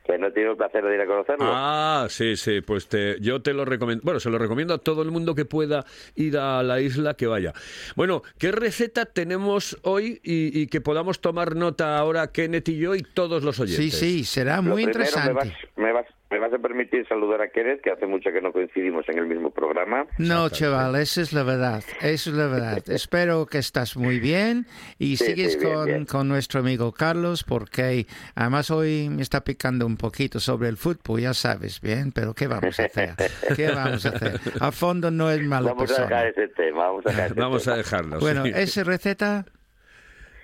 Que 0.03 0.17
no 0.19 0.27
he 0.27 0.31
tenido 0.31 0.51
el 0.51 0.57
placer 0.57 0.83
de 0.85 0.93
ir 0.95 1.01
a 1.01 1.05
conocerlo. 1.07 1.45
Ah, 1.49 2.05
sí, 2.09 2.35
sí, 2.35 2.61
pues 2.61 2.87
te, 2.89 3.19
yo 3.21 3.41
te 3.41 3.53
lo 3.53 3.63
recomiendo. 3.65 4.03
Bueno, 4.03 4.19
se 4.19 4.29
lo 4.29 4.37
recomiendo 4.37 4.73
a 4.73 4.77
todo 4.77 5.01
el 5.01 5.09
mundo 5.11 5.33
que 5.33 5.45
pueda 5.45 5.85
ir 6.15 6.37
a 6.37 6.61
la 6.61 6.79
isla 6.81 7.15
que 7.15 7.25
vaya. 7.25 7.53
Bueno, 7.95 8.21
¿qué 8.37 8.51
receta 8.51 9.05
tenemos 9.05 9.79
hoy 9.83 10.19
y, 10.21 10.61
y 10.61 10.67
que 10.67 10.81
podamos 10.81 11.21
tomar 11.21 11.55
nota 11.55 11.97
ahora 11.97 12.31
Kenneth 12.31 12.67
y 12.69 12.77
yo 12.77 12.93
y 12.95 13.01
todos 13.01 13.43
los 13.43 13.55
Sí, 13.55 13.61
oyentes? 13.63 13.97
sí, 13.97 14.23
será 14.25 14.57
Lo 14.57 14.63
muy 14.63 14.83
primero, 14.83 14.99
interesante. 14.99 15.29
Me 15.33 15.33
vas, 15.33 15.57
me, 15.77 15.91
vas, 15.93 16.05
me 16.35 16.39
vas 16.47 16.53
a 16.53 16.57
permitir 16.57 17.07
saludar 17.07 17.41
a 17.41 17.47
Kenneth, 17.47 17.81
que 17.81 17.91
hace 17.91 18.05
mucho 18.05 18.29
que 18.31 18.41
no 18.41 18.51
coincidimos 18.51 19.07
en 19.07 19.19
el 19.19 19.25
mismo 19.25 19.51
programa. 19.51 20.05
No, 20.17 20.49
chaval, 20.49 20.95
esa 20.97 21.21
es 21.21 21.31
la 21.31 21.43
verdad. 21.43 21.83
Esa 22.01 22.29
es 22.29 22.35
la 22.35 22.47
verdad. 22.47 22.83
Espero 22.89 23.45
que 23.45 23.57
estás 23.59 23.95
muy 23.95 24.19
bien 24.19 24.65
y 24.99 25.15
Sí, 25.17 25.27
sigues 25.27 25.53
sí, 25.53 25.59
bien, 25.59 25.73
con, 25.73 25.85
bien. 25.85 26.05
con 26.05 26.27
nuestro 26.27 26.59
amigo 26.59 26.91
Carlos, 26.91 27.43
porque 27.45 28.05
además 28.35 28.69
hoy 28.69 29.09
me 29.09 29.21
está 29.21 29.43
picando 29.45 29.85
un 29.85 29.95
poquito 29.95 30.39
sobre 30.41 30.67
el 30.67 30.75
fútbol, 30.77 31.21
ya 31.21 31.33
sabes, 31.33 31.79
bien, 31.79 32.11
pero 32.11 32.33
¿qué 32.33 32.47
vamos 32.47 32.77
a 32.79 32.83
hacer? 32.83 33.11
¿Qué 33.55 33.67
vamos 33.73 34.05
a 34.05 34.09
hacer? 34.09 34.39
A 34.59 34.71
fondo 34.73 35.11
no 35.11 35.31
es 35.31 35.41
mala 35.41 35.69
Vamos 35.73 35.89
a 35.97 36.03
dejar 36.03 36.23
persona. 36.25 36.27
ese 36.27 36.47
tema, 36.55 36.87
vamos 36.87 37.05
a 37.05 37.09
dejar 37.11 37.25
ese 37.31 37.39
Vamos 37.39 37.61
a 37.61 37.71
tema. 37.71 37.77
dejarlo. 37.77 38.19
Bueno, 38.19 38.43
sí. 38.45 38.51
esa 38.55 38.83
receta, 38.83 39.45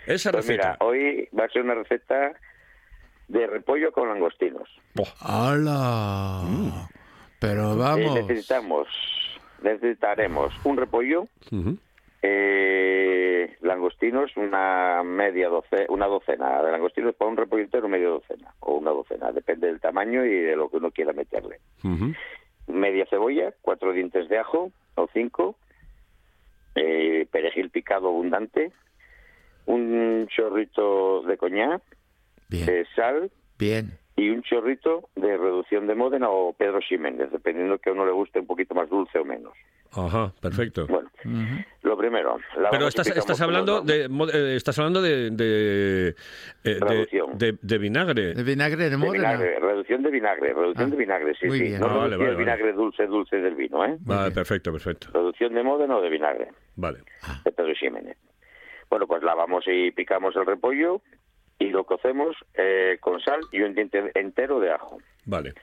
Esa 0.08 0.32
Pues 0.32 0.47
receta. 0.47 0.51
mira, 0.51 0.77
hoy 0.80 1.27
va 1.38 1.45
a 1.45 1.49
ser 1.49 1.62
una 1.63 1.75
receta 1.75 2.32
de 3.31 3.47
repollo 3.47 3.91
con 3.93 4.09
langostinos. 4.09 4.67
¡Hala! 5.21 6.43
Pero 7.39 7.73
Eh, 7.73 7.77
vamos, 7.77 8.13
necesitamos, 8.15 8.87
necesitaremos 9.63 10.53
un 10.65 10.75
repollo, 10.77 11.27
eh, 12.21 13.55
langostinos, 13.61 14.35
una 14.35 15.01
media 15.03 15.47
docena, 15.47 15.85
una 15.89 16.07
docena 16.07 16.61
de 16.61 16.71
langostinos 16.71 17.15
para 17.15 17.31
un 17.31 17.37
repollo 17.37 17.63
entero, 17.63 17.87
media 17.87 18.09
docena, 18.09 18.53
o 18.59 18.75
una 18.75 18.91
docena, 18.91 19.31
depende 19.31 19.67
del 19.67 19.79
tamaño 19.79 20.25
y 20.25 20.29
de 20.41 20.55
lo 20.57 20.69
que 20.69 20.77
uno 20.77 20.91
quiera 20.91 21.13
meterle. 21.13 21.59
Media 22.67 23.05
cebolla, 23.09 23.53
cuatro 23.61 23.93
dientes 23.93 24.27
de 24.29 24.39
ajo 24.39 24.71
o 24.95 25.07
cinco, 25.13 25.55
eh, 26.75 27.27
perejil 27.31 27.69
picado 27.69 28.09
abundante, 28.09 28.71
un 29.65 30.27
chorrito 30.29 31.21
de 31.23 31.37
coñac, 31.37 31.81
bien, 32.51 32.69
eh, 32.69 32.85
sal 32.95 33.31
bien. 33.57 33.97
y 34.17 34.29
un 34.29 34.43
chorrito 34.43 35.09
de 35.15 35.35
reducción 35.37 35.87
de 35.87 35.95
Módena 35.95 36.29
o 36.29 36.53
Pedro 36.53 36.79
Ximénez, 36.81 37.31
dependiendo 37.31 37.79
que 37.79 37.89
a 37.89 37.93
uno 37.93 38.05
le 38.05 38.11
guste 38.11 38.39
un 38.39 38.45
poquito 38.47 38.75
más 38.75 38.89
dulce 38.89 39.17
o 39.17 39.25
menos. 39.25 39.53
Ajá, 39.93 40.31
perfecto. 40.41 40.87
Bueno, 40.87 41.09
Ujú. 41.25 41.63
lo 41.81 41.97
primero. 41.97 42.37
Pero 42.71 42.87
estás, 42.87 43.07
estás 43.07 43.41
hablando 43.41 43.81
de 43.81 44.05
eh, 44.05 44.55
estás 44.55 44.79
hablando 44.79 45.01
de 45.01 45.31
de, 45.31 46.09
eh, 46.09 46.13
de, 46.63 46.79
Reducción. 46.79 47.37
de- 47.37 47.57
de 47.61 47.77
vinagre. 47.77 48.33
De 48.33 48.43
vinagre 48.43 48.85
de 48.85 48.89
de 48.91 48.97
Módena. 48.97 49.33
vinagre, 49.33 49.59
reducción 49.59 50.01
de 50.03 50.11
vinagre, 50.11 50.53
reducción 50.53 50.87
Ah, 50.87 50.91
de 50.91 50.97
vinagre, 50.97 51.33
sí, 51.35 51.47
muy 51.47 51.57
sí. 51.57 51.63
bien. 51.65 51.81
No 51.81 51.87
Ah, 51.87 51.97
vale, 51.97 52.15
vale, 52.15 52.29
del 52.29 52.37
vinagre 52.37 52.71
dulce, 52.73 53.05
dulce 53.05 53.35
del 53.37 53.55
vino, 53.55 53.83
¿eh? 53.83 53.97
Vale, 54.01 54.21
bien. 54.29 54.33
perfecto, 54.33 54.71
perfecto. 54.71 55.07
Reducción 55.13 55.53
de 55.55 55.63
Módena 55.63 55.97
o 55.97 56.01
de 56.01 56.09
vinagre, 56.09 56.47
Vale. 56.77 56.99
de 57.43 57.51
Pedro 57.51 57.73
Ximénez. 57.75 58.17
Bueno, 58.89 59.07
pues 59.07 59.23
lavamos 59.23 59.65
y 59.67 59.91
picamos 59.91 60.33
el 60.37 60.45
repollo 60.45 61.01
y 61.62 61.69
lo 61.69 61.84
cocemos 61.84 62.36
eh, 62.56 62.97
con 63.00 63.21
sal 63.21 63.39
y 63.52 63.62
un 63.62 63.76
diente 63.76 64.12
entero 64.15 64.60
de 64.60 64.71
ajo. 64.71 64.97
Vale. 65.26 65.54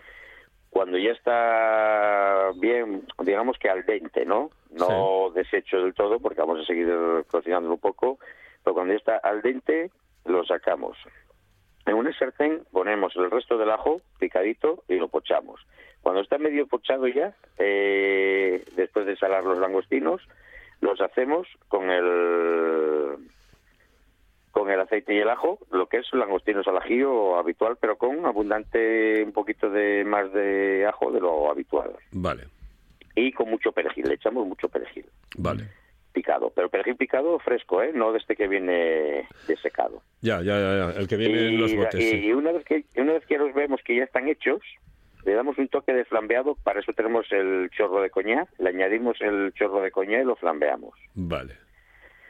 Cuando 0.71 0.97
ya 0.97 1.11
está 1.11 2.53
bien, 2.61 3.03
digamos 3.25 3.59
que 3.59 3.69
al 3.69 3.85
dente, 3.85 4.25
¿no? 4.25 4.51
No 4.71 5.31
deshecho 5.35 5.83
del 5.83 5.95
todo 5.95 6.21
porque 6.21 6.41
vamos 6.41 6.61
a 6.61 6.67
seguir 6.67 6.89
cocinando 7.29 7.71
un 7.71 7.81
poco, 7.81 8.21
pero 8.63 8.75
cuando 8.75 8.93
ya 8.93 8.99
está 8.99 9.17
al 9.17 9.43
dente 9.43 9.91
lo 10.25 10.45
sacamos. 10.45 10.97
En 11.85 11.95
una 11.95 12.17
sartén 12.17 12.63
ponemos 12.71 13.17
el 13.17 13.29
resto 13.29 13.59
del 13.59 13.71
ajo 13.71 14.01
picadito 14.21 14.85
y 14.87 14.97
lo 14.97 15.09
pochamos. 15.09 15.67
Cuando 16.01 16.21
está 16.21 16.39
medio 16.39 16.69
pochado 16.69 17.09
ya, 17.09 17.35
eh, 17.59 18.63
después 18.77 19.05
de 19.05 19.17
salar 19.17 19.43
los 19.43 19.59
langostinos, 19.59 20.23
los 20.81 21.01
hacemos 21.01 21.49
con 21.67 21.91
el 21.91 23.17
con 24.59 24.71
el 24.71 24.81
aceite 24.81 25.14
y 25.14 25.18
el 25.18 25.29
ajo, 25.29 25.59
lo 25.71 25.87
que 25.87 25.99
es 25.99 26.07
langostinos 26.12 26.66
al 26.68 26.77
ajillo 26.79 27.37
habitual, 27.38 27.77
pero 27.81 27.97
con 27.97 28.25
abundante 28.27 29.23
un 29.25 29.33
poquito 29.33 29.71
de 29.71 30.05
más 30.05 30.33
de 30.33 30.87
ajo 30.87 31.11
de 31.12 31.21
lo 31.21 31.51
habitual. 31.51 31.90
Vale, 32.12 32.44
Y 33.14 33.33
con 33.33 33.49
mucho 33.51 33.73
perejil, 33.73 34.05
le 34.09 34.14
echamos 34.14 34.47
mucho 34.47 34.68
perejil 34.68 35.07
vale. 35.37 35.64
picado, 36.12 36.51
pero 36.55 36.68
perejil 36.68 36.97
picado 36.97 37.38
fresco, 37.40 37.83
¿eh? 37.83 37.92
No 37.94 38.12
de 38.12 38.18
este 38.18 38.35
que 38.37 38.49
viene 38.49 39.29
desecado. 39.47 40.03
Ya, 40.21 40.40
ya, 40.42 40.59
ya, 40.59 40.77
ya, 40.92 40.99
el 41.01 41.07
que 41.09 41.16
viene 41.16 41.49
en 41.49 41.61
los 41.61 41.75
botes. 41.75 42.01
y- 42.01 42.11
sí. 42.11 42.16
y 42.27 42.33
una 42.33 42.53
vez 42.53 42.64
que 42.64 42.85
una 42.97 43.12
vez 43.12 43.25
que 43.27 43.38
los 43.38 43.53
vemos 43.55 43.81
que 43.85 43.97
ya 43.97 44.05
están 44.05 44.29
hechos, 44.29 44.61
le 45.25 45.35
damos 45.35 45.59
un 45.59 45.68
toque 45.68 45.92
de 45.92 46.05
flambeado, 46.05 46.55
para 46.64 46.81
eso 46.81 46.92
tenemos 46.92 47.27
el 47.33 47.71
chorro 47.71 48.01
de 48.01 48.11
coñac, 48.11 48.49
le 48.59 48.71
añadimos 48.71 49.21
el 49.21 49.53
chorro 49.55 49.81
de 49.83 49.90
coñac 49.90 50.23
y 50.23 50.25
lo 50.25 50.37
flambeamos. 50.37 50.94
Vale. 51.14 51.55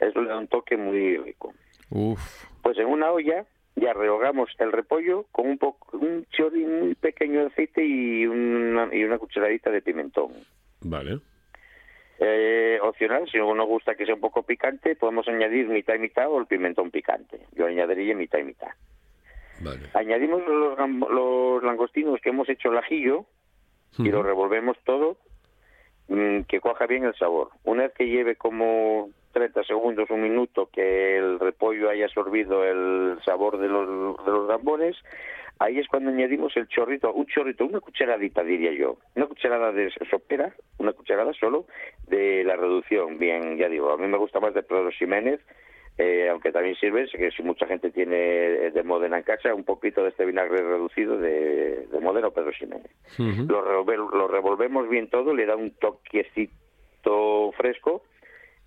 Eso 0.01 0.21
le 0.23 0.29
da 0.29 0.38
un 0.38 0.49
toque 0.49 0.77
muy 0.77 1.17
rico. 1.19 1.53
Uf. 1.90 2.20
Pues 2.62 2.79
en 2.79 2.87
una 2.87 3.11
olla 3.11 3.46
ya 3.77 3.92
rehogamos 3.92 4.51
el 4.59 4.72
repollo 4.72 5.27
con 5.33 5.48
un 5.48 5.59
poco 5.59 5.96
un 5.96 6.27
chorrín 6.31 6.81
muy 6.81 6.94
pequeño 6.94 7.40
de 7.40 7.46
aceite 7.46 7.85
y 7.85 8.27
una, 8.27 8.88
y 8.94 9.05
una 9.05 9.18
cucharadita 9.18 9.70
de 9.70 9.83
pimentón. 9.83 10.33
Vale. 10.81 11.18
Eh, 12.20 12.79
opcional, 12.83 13.29
si 13.31 13.38
no 13.38 13.55
nos 13.55 13.68
gusta 13.68 13.94
que 13.94 14.05
sea 14.05 14.14
un 14.14 14.20
poco 14.20 14.42
picante, 14.42 14.96
podemos 14.96 15.29
añadir 15.29 15.68
mitad 15.68 15.94
y 15.94 16.01
mitad 16.01 16.29
o 16.29 16.40
el 16.40 16.46
pimentón 16.46 16.90
picante. 16.90 17.40
Yo 17.53 17.66
añadiría 17.66 18.16
mitad 18.16 18.38
y 18.38 18.44
mitad. 18.44 18.68
Vale. 19.61 19.88
Añadimos 19.94 20.42
los, 20.46 20.79
los 21.11 21.62
langostinos 21.62 22.20
que 22.20 22.31
hemos 22.31 22.48
hecho 22.48 22.70
el 22.70 22.79
ajillo 22.79 23.24
y 23.98 24.11
lo 24.11 24.22
revolvemos 24.22 24.77
todo 24.85 25.16
mm, 26.09 26.42
que 26.42 26.61
coja 26.61 26.87
bien 26.87 27.05
el 27.05 27.14
sabor. 27.14 27.51
Una 27.64 27.85
vez 27.85 27.92
que 27.94 28.09
lleve 28.09 28.37
como 28.37 29.11
30 29.33 29.64
segundos, 29.64 30.11
un 30.11 30.23
minuto, 30.23 30.69
que 30.73 31.17
el 31.17 31.38
repollo 31.38 31.91
haya 31.91 32.07
absorbido 32.07 32.64
el 32.64 33.19
sabor 33.25 33.59
de 33.59 33.69
los, 33.69 34.25
de 34.25 34.31
los 34.31 34.49
gambones, 34.49 34.97
ahí 35.59 35.79
es 35.79 35.88
cuando 35.88 36.11
añadimos 36.11 36.57
el 36.57 36.69
chorrito, 36.69 37.12
un 37.12 37.27
chorrito, 37.27 37.64
una 37.64 37.81
cucharadita 37.81 38.43
diría 38.43 38.73
yo, 38.73 38.99
una 39.17 39.27
cucharada 39.27 39.73
de 39.73 39.91
sopera, 40.11 40.55
una 40.79 40.93
cucharada 40.93 41.33
solo 41.35 41.67
de 42.07 42.45
la 42.45 42.57
reducción. 42.57 43.19
Bien, 43.19 43.57
ya 43.57 43.69
digo, 43.69 43.93
a 43.93 43.97
mí 43.97 44.07
me 44.07 44.19
gusta 44.19 44.41
más 44.41 44.55
de 44.55 44.62
Pedro 44.62 44.91
Ximénez, 44.91 45.41
eh, 45.99 46.29
aunque 46.31 46.53
también 46.53 46.77
sirve, 46.77 47.09
sé 47.09 47.19
que 47.19 47.33
si 47.33 47.43
mucha 47.43 47.67
gente 47.67 47.91
tiene 47.91 48.17
de 48.71 48.83
Modena 48.85 49.19
en 49.19 49.25
casa, 49.25 49.53
un 49.53 49.64
poquito 49.64 50.05
de 50.05 50.11
este 50.11 50.25
vinagre 50.25 50.62
reducido 50.62 51.19
de, 51.19 51.87
de 51.91 52.01
Modena 52.01 52.29
o 52.29 52.33
Pedro 52.33 52.53
Ximénez. 52.53 52.91
lo, 53.19 53.62
lo 53.83 54.29
revolvemos 54.29 54.88
bien 54.88 55.11
todo, 55.11 55.35
le 55.35 55.45
da 55.45 55.57
un 55.57 55.73
toquecito 55.73 57.53
fresco 57.57 58.05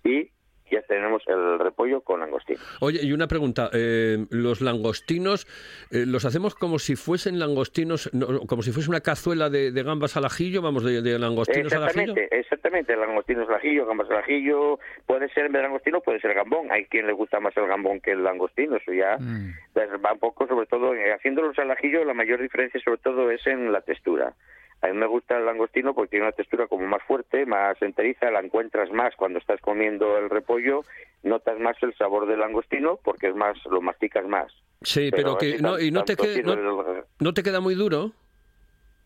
y 0.04 0.28
ya 0.72 0.82
tenemos 0.82 1.22
el 1.26 1.58
repollo 1.58 2.00
con 2.00 2.20
langostino. 2.20 2.58
Oye, 2.80 3.00
y 3.02 3.12
una 3.12 3.28
pregunta. 3.28 3.70
eh, 3.72 4.26
los 4.30 4.60
langostinos, 4.60 5.46
eh, 5.90 6.04
¿los 6.06 6.24
hacemos 6.24 6.54
como 6.54 6.78
si 6.78 6.96
fuesen 6.96 7.38
langostinos, 7.38 8.10
no, 8.12 8.40
como 8.46 8.62
si 8.62 8.72
fuese 8.72 8.88
una 8.90 9.00
cazuela 9.00 9.50
de, 9.50 9.70
de 9.72 9.82
gambas 9.82 10.16
al 10.16 10.24
ajillo? 10.24 10.62
Vamos, 10.62 10.84
de, 10.84 11.02
de 11.02 11.18
langostinos 11.18 11.72
al 11.72 11.84
ajillo. 11.84 12.02
Exactamente, 12.12 12.38
exactamente, 12.38 12.96
langostinos 12.96 13.48
al 13.48 13.54
ajillo, 13.56 13.86
gambas 13.86 14.10
al 14.10 14.18
ajillo, 14.18 14.78
puede 15.06 15.28
ser 15.30 15.46
en 15.46 15.52
vez 15.52 15.60
de 15.62 15.68
langostino, 15.68 16.00
puede 16.00 16.20
ser 16.20 16.34
gambón, 16.34 16.70
hay 16.72 16.86
quien 16.86 17.06
le 17.06 17.12
gusta 17.12 17.40
más 17.40 17.56
el 17.56 17.66
gambón 17.66 18.00
que 18.00 18.12
el 18.12 18.22
langostino, 18.24 18.76
eso 18.76 18.92
ya 18.92 19.16
Mm. 19.18 19.54
pues, 19.74 19.88
va 20.04 20.12
un 20.14 20.18
poco, 20.18 20.46
sobre 20.46 20.66
todo, 20.66 20.94
eh, 20.94 21.12
haciéndolos 21.12 21.58
al 21.58 21.70
ajillo, 21.70 22.04
la 22.04 22.14
mayor 22.14 22.40
diferencia 22.40 22.80
sobre 22.84 22.98
todo 22.98 23.30
es 23.30 23.46
en 23.46 23.70
la 23.72 23.80
textura. 23.82 24.34
A 24.82 24.88
mí 24.88 24.94
me 24.94 25.06
gusta 25.06 25.38
el 25.38 25.46
langostino 25.46 25.94
porque 25.94 26.10
tiene 26.10 26.26
una 26.26 26.32
textura 26.32 26.66
como 26.66 26.86
más 26.86 27.02
fuerte, 27.04 27.46
más 27.46 27.80
enteriza, 27.82 28.30
la 28.30 28.40
encuentras 28.40 28.90
más 28.90 29.14
cuando 29.16 29.38
estás 29.38 29.60
comiendo 29.60 30.18
el 30.18 30.28
repollo, 30.28 30.82
notas 31.22 31.58
más 31.60 31.76
el 31.82 31.94
sabor 31.94 32.26
del 32.26 32.40
langostino 32.40 32.98
porque 33.02 33.28
es 33.28 33.34
más, 33.36 33.56
lo 33.66 33.80
masticas 33.80 34.26
más. 34.26 34.52
Sí, 34.82 35.10
pero, 35.12 35.38
que 35.38 35.58
no, 35.58 35.78
y 35.78 35.92
no 35.92 36.04
te, 36.04 36.16
tanto 36.16 36.22
que- 36.24 36.42
tiene 36.42 36.62
no, 36.62 36.80
el- 36.82 37.04
no 37.20 37.32
te 37.32 37.42
queda 37.44 37.60
muy 37.60 37.74
duro 37.76 38.10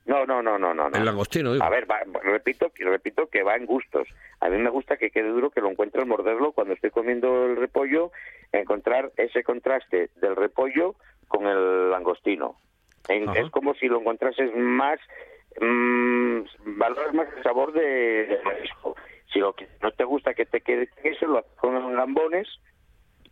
no, 0.07 0.25
no, 0.25 0.41
no, 0.41 0.57
no, 0.57 0.73
no. 0.73 0.87
el 0.87 1.05
langostino. 1.05 1.53
digo. 1.53 1.65
A 1.65 1.69
ver, 1.69 1.91
va- 1.91 2.01
repito, 2.23 2.71
repito 2.79 3.27
que 3.27 3.43
va 3.43 3.57
en 3.57 3.67
gustos. 3.67 4.07
A 4.41 4.49
mí 4.49 4.57
me 4.57 4.71
gusta 4.71 4.97
que 4.97 5.11
quede 5.11 5.29
duro, 5.31 5.51
que 5.51 5.61
lo 5.61 5.69
encuentre 5.69 6.01
al 6.01 6.07
morderlo 6.07 6.53
cuando 6.53 6.75
estoy 6.75 6.91
comiendo 6.91 7.47
el 7.47 7.57
repollo, 7.57 8.13
encontrar 8.53 9.11
ese 9.17 9.43
contraste 9.43 10.11
del 10.17 10.37
repollo 10.37 10.95
con 11.27 11.47
el 11.49 11.91
langostino. 11.91 12.55
En- 13.09 13.29
es 13.31 13.51
como 13.51 13.75
si 13.75 13.89
lo 13.89 13.99
encontrases 13.99 14.55
más, 14.55 15.01
mm, 15.61 16.79
valoras 16.79 17.15
más 17.15 17.29
el 17.37 17.43
sabor 17.43 17.73
de, 17.73 18.27
del 18.27 18.43
marisco. 18.45 18.97
Si 19.33 19.39
lo 19.39 19.55
que 19.55 19.69
no 19.83 19.91
te 19.91 20.05
gusta 20.05 20.35
que 20.35 20.47
te 20.47 20.61
quede 20.61 20.89
eso, 21.03 21.27
lo 21.27 21.39
haces 21.39 21.53
con 21.57 21.95
gambones, 21.95 22.49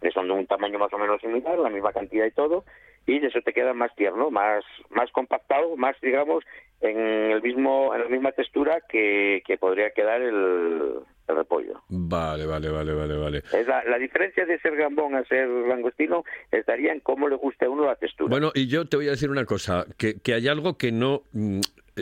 que 0.01 0.11
son 0.11 0.27
de 0.27 0.35
un 0.35 0.47
tamaño 0.47 0.79
más 0.79 0.93
o 0.93 0.99
menos 0.99 1.21
similar, 1.21 1.59
la 1.59 1.71
misma 1.71 1.93
cantidad 1.93 2.27
y 2.27 2.33
todo, 2.33 2.65
y 3.07 3.19
de 3.19 3.29
eso 3.29 3.41
te 3.43 3.53
queda 3.53 3.75
más 3.75 3.95
tierno, 3.95 4.31
más 4.31 4.65
más 4.91 5.11
compactado, 5.13 5.77
más 5.77 5.97
digamos 6.01 6.45
en 6.81 6.99
el 6.99 7.43
mismo 7.43 7.95
en 7.95 8.03
la 8.03 8.09
misma 8.09 8.33
textura 8.33 8.81
que, 8.89 9.43
que 9.47 9.57
podría 9.57 9.91
quedar 9.91 10.21
el, 10.21 11.01
el 11.29 11.37
repollo. 11.37 11.83
Vale, 11.89 12.47
vale, 12.47 12.71
vale, 12.71 12.93
vale, 12.95 13.17
vale. 13.17 13.39
Es 13.39 13.67
la, 13.67 13.85
la 13.85 13.99
diferencia 13.99 14.45
de 14.47 14.59
ser 14.59 14.77
gambón 14.77 15.15
a 15.15 15.25
ser 15.25 15.49
langostino 15.49 16.25
estaría 16.51 16.93
en 16.93 17.01
cómo 17.01 17.29
le 17.29 17.37
gusta 17.37 17.67
a 17.67 17.71
uno 17.71 17.87
la 17.87 17.97
textura. 17.97 18.31
Bueno, 18.31 18.53
y 18.55 18.67
yo 18.67 18.87
te 18.87 18.97
voy 18.97 19.09
a 19.09 19.13
decir 19.13 19.31
una 19.31 19.45
cosa, 19.45 19.87
que, 19.97 20.21
que 20.21 20.35
hay 20.35 20.49
algo 20.49 20.77
que 20.77 20.93
no 20.93 21.23
mm, 21.33 21.61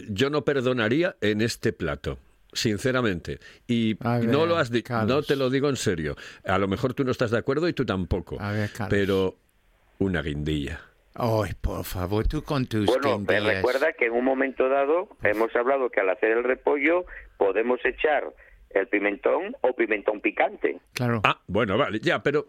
yo 0.09 0.31
no 0.31 0.44
perdonaría 0.44 1.16
en 1.20 1.40
este 1.42 1.72
plato. 1.72 2.18
Sinceramente, 2.55 3.38
y 3.66 3.94
ver, 3.94 4.24
no 4.26 4.44
lo 4.44 4.57
has 4.59 4.70
di- 4.70 4.83
Carlos. 4.83 5.09
no 5.09 5.22
te 5.22 5.37
lo 5.37 5.48
digo 5.48 5.70
en 5.70 5.76
serio. 5.76 6.16
A 6.44 6.59
lo 6.59 6.68
mejor 6.68 6.92
tú 6.92 7.02
no 7.02 7.11
estás 7.11 7.31
de 7.31 7.38
acuerdo 7.38 7.66
y 7.66 7.72
tú 7.72 7.87
tampoco. 7.87 8.37
A 8.38 8.52
ver, 8.52 8.70
pero 8.90 9.37
una 9.98 10.20
guindilla. 10.20 10.81
Ay, 11.14 11.52
por 11.59 11.85
favor, 11.85 12.26
tú 12.28 12.42
con 12.42 12.66
tus 12.66 12.85
Bueno, 12.87 13.18
me 13.20 13.35
guindillas. 13.37 13.57
recuerda 13.57 13.92
que 13.94 14.07
en 14.07 14.12
un 14.12 14.24
momento 14.26 14.68
dado 14.68 15.09
hemos 15.22 15.55
hablado 15.57 15.88
que 15.90 16.00
al 16.00 16.11
hacer 16.11 16.31
el 16.33 16.44
repollo 16.44 17.07
podemos 17.38 17.81
echar 17.85 18.24
el 18.74 18.87
pimentón 18.88 19.56
o 19.61 19.72
pimentón 19.74 20.20
picante. 20.20 20.78
Claro. 20.94 21.20
Ah, 21.24 21.38
bueno, 21.46 21.76
vale, 21.78 21.98
ya, 22.00 22.22
pero 22.22 22.46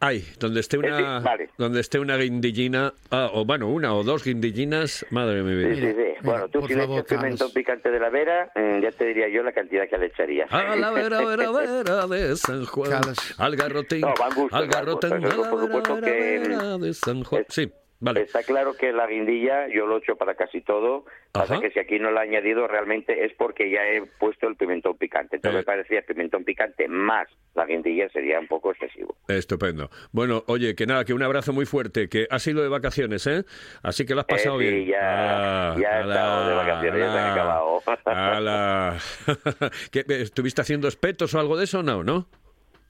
ay, 0.00 0.24
donde 0.38 0.60
esté 0.60 0.78
una 0.78 1.18
Sí, 1.20 1.24
vale. 1.24 1.50
donde 1.58 1.80
esté 1.80 1.98
una 1.98 2.16
guindillina, 2.16 2.92
ah, 3.10 3.30
o 3.32 3.44
bueno, 3.44 3.68
una 3.68 3.94
o 3.94 4.02
dos 4.02 4.24
guindillinas, 4.24 5.04
madre 5.10 5.42
mía. 5.42 5.74
Sí, 5.74 5.80
sí, 5.80 5.92
sí. 5.92 6.04
Bueno, 6.22 6.48
tú 6.48 6.66
si 6.66 6.74
le 6.74 6.84
echas 6.84 7.04
pimentón 7.04 7.52
picante 7.52 7.90
de 7.90 7.98
la 7.98 8.10
vera, 8.10 8.50
mm, 8.54 8.80
ya 8.82 8.90
te 8.92 9.04
diría 9.06 9.28
yo 9.28 9.42
la 9.42 9.52
cantidad 9.52 9.88
que 9.88 9.96
le 9.98 10.06
echaría. 10.06 10.44
A 10.50 10.76
la 10.76 10.90
vera, 10.90 11.22
vera, 11.24 11.50
vera 11.52 12.06
de 12.06 12.36
San 12.36 12.64
Juan. 12.66 12.90
Carlos. 12.90 13.34
Al 13.38 13.56
garrotín. 13.56 14.00
No, 14.02 14.14
van 14.18 14.32
al 14.32 14.48
van 14.50 14.68
garrotín. 14.68 15.10
la 15.22 15.28
Eso, 15.28 15.42
por 15.50 15.60
vera, 15.60 15.66
supuesto 15.66 15.94
vera, 15.96 16.06
que, 16.06 16.38
vera 16.48 16.78
de 16.78 16.94
San 16.94 17.24
Juan. 17.24 17.44
es- 17.48 17.54
Sí, 17.54 17.72
vale. 18.00 18.22
Está 18.22 18.42
claro 18.42 18.74
que 18.74 18.92
la 18.92 19.06
guindilla 19.06 19.68
yo 19.68 19.86
lo 19.86 19.98
echo 19.98 20.16
para 20.16 20.34
casi 20.34 20.60
todo. 20.60 21.04
Pasa 21.32 21.54
Ajá. 21.54 21.62
que 21.62 21.70
si 21.70 21.78
aquí 21.78 21.98
no 21.98 22.10
la 22.10 22.24
he 22.24 22.28
añadido 22.28 22.66
realmente 22.66 23.24
es 23.24 23.32
porque 23.34 23.70
ya 23.70 23.86
he 23.86 24.02
puesto 24.18 24.48
el 24.48 24.56
pimentón 24.56 24.96
picante. 24.98 25.36
Entonces 25.36 25.58
Eh. 25.58 25.62
me 25.62 25.64
parecía 25.64 26.02
pimentón 26.02 26.44
picante 26.44 26.88
más 26.88 27.28
la 27.54 27.66
guindilla 27.66 28.08
sería 28.10 28.38
un 28.40 28.46
poco 28.46 28.70
excesivo. 28.72 29.16
Estupendo. 29.28 29.90
Bueno, 30.12 30.42
oye, 30.46 30.74
que 30.74 30.86
nada, 30.86 31.04
que 31.04 31.12
un 31.14 31.22
abrazo 31.22 31.52
muy 31.52 31.66
fuerte, 31.66 32.08
que 32.08 32.26
has 32.30 32.46
ido 32.46 32.62
de 32.62 32.68
vacaciones, 32.68 33.26
¿eh? 33.26 33.44
Así 33.82 34.06
que 34.06 34.14
lo 34.14 34.20
has 34.20 34.26
pasado 34.26 34.60
Eh, 34.60 34.64
sí, 34.64 34.70
bien. 34.76 34.86
ya- 34.88 35.74
ya 35.78 35.88
he 35.90 36.02
ala, 36.02 36.14
estado 36.14 36.48
de 36.48 36.54
vacaciones, 36.54 37.00
ya 37.00 37.12
se 37.12 37.18
han 37.18 37.30
acabado. 37.32 37.82
ala. 38.06 38.96
¿Qué, 39.92 40.04
¿Estuviste 40.08 40.60
haciendo 40.62 40.88
espetos 40.88 41.34
o 41.34 41.40
algo 41.40 41.56
de 41.56 41.64
eso? 41.64 41.82
No, 41.82 42.02
¿no? 42.04 42.26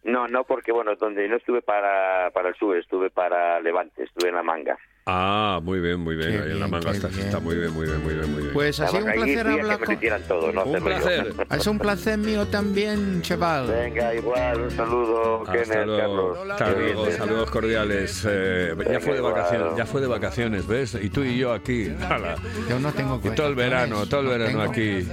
No, 0.02 0.26
no, 0.28 0.44
porque 0.44 0.72
bueno, 0.72 0.94
donde 0.96 1.28
no 1.28 1.36
estuve 1.36 1.60
para, 1.62 2.30
para 2.30 2.48
el 2.50 2.54
sur, 2.54 2.76
estuve 2.76 3.10
para 3.10 3.60
Levante, 3.60 4.02
estuve 4.04 4.30
en 4.30 4.34
la 4.36 4.42
manga. 4.42 4.78
Ah, 5.06 5.60
muy 5.62 5.80
bien, 5.80 5.98
muy 5.98 6.14
bien. 6.14 6.30
Qué 6.30 6.38
Ahí 6.38 6.50
en 6.52 6.60
la 6.60 6.68
manga 6.68 6.90
está, 6.92 7.08
bien. 7.08 7.20
está 7.26 7.40
muy 7.40 7.56
bien, 7.56 7.72
muy 7.72 7.86
bien, 7.86 8.02
muy 8.02 8.14
bien, 8.14 8.30
muy 8.32 8.42
bien. 8.42 8.52
Pues 8.52 8.78
ha 8.80 8.86
sido 8.88 9.06
un 9.06 9.12
placer 9.12 9.46
hablar 9.48 9.78
que 9.80 9.96
me 9.96 10.08
con... 10.10 10.22
todo, 10.22 10.52
no 10.52 10.64
Un 10.64 10.84
placer. 10.84 11.34
Es 11.50 11.66
un 11.66 11.78
placer 11.78 12.18
mío 12.18 12.46
también, 12.46 13.22
chaval. 13.22 13.66
Venga, 13.66 14.14
igual, 14.14 14.60
un 14.60 14.70
saludo, 14.70 15.40
Hasta 15.42 15.52
Kenneth, 15.52 15.86
luego, 15.86 16.32
Carlos. 16.32 16.50
hasta 16.50 16.70
luego, 16.72 17.10
saludos 17.10 17.50
cordiales. 17.50 18.26
Eh, 18.28 18.74
ya 18.90 19.00
fue 19.00 19.14
de 19.14 19.20
vacaciones, 19.20 19.76
ya 19.76 19.86
fue 19.86 20.00
de 20.00 20.06
vacaciones, 20.06 20.66
¿ves? 20.66 20.96
Y 21.02 21.08
tú 21.10 21.24
y 21.24 21.38
yo 21.38 21.52
aquí. 21.52 21.92
ala. 22.08 22.36
Yo 22.68 22.78
no 22.78 22.92
tengo 22.92 23.20
Y 23.24 23.30
todo 23.30 23.48
el 23.48 23.54
verano, 23.54 24.06
todo 24.06 24.20
el 24.20 24.26
no 24.26 24.32
verano 24.32 24.70
tengo. 24.70 24.72
aquí. 24.72 25.08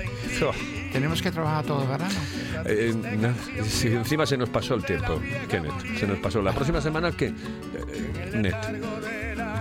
Tenemos 0.92 1.22
que 1.22 1.32
trabajar 1.32 1.66
todo 1.66 1.82
el 1.84 1.88
verano. 1.90 2.14
eh, 2.66 2.94
no, 3.18 3.64
si 3.64 3.88
encima 3.88 4.26
se 4.26 4.38
nos 4.38 4.50
pasó 4.50 4.76
el 4.76 4.84
tiempo, 4.86 5.20
Kenneth. 5.50 5.98
Se 5.98 6.06
nos 6.06 6.20
pasó. 6.20 6.42
La 6.42 6.52
próxima 6.54 6.82
semana, 6.82 7.12
¿qué? 7.12 7.28
Eh, 7.28 8.32
Net. 8.34 8.56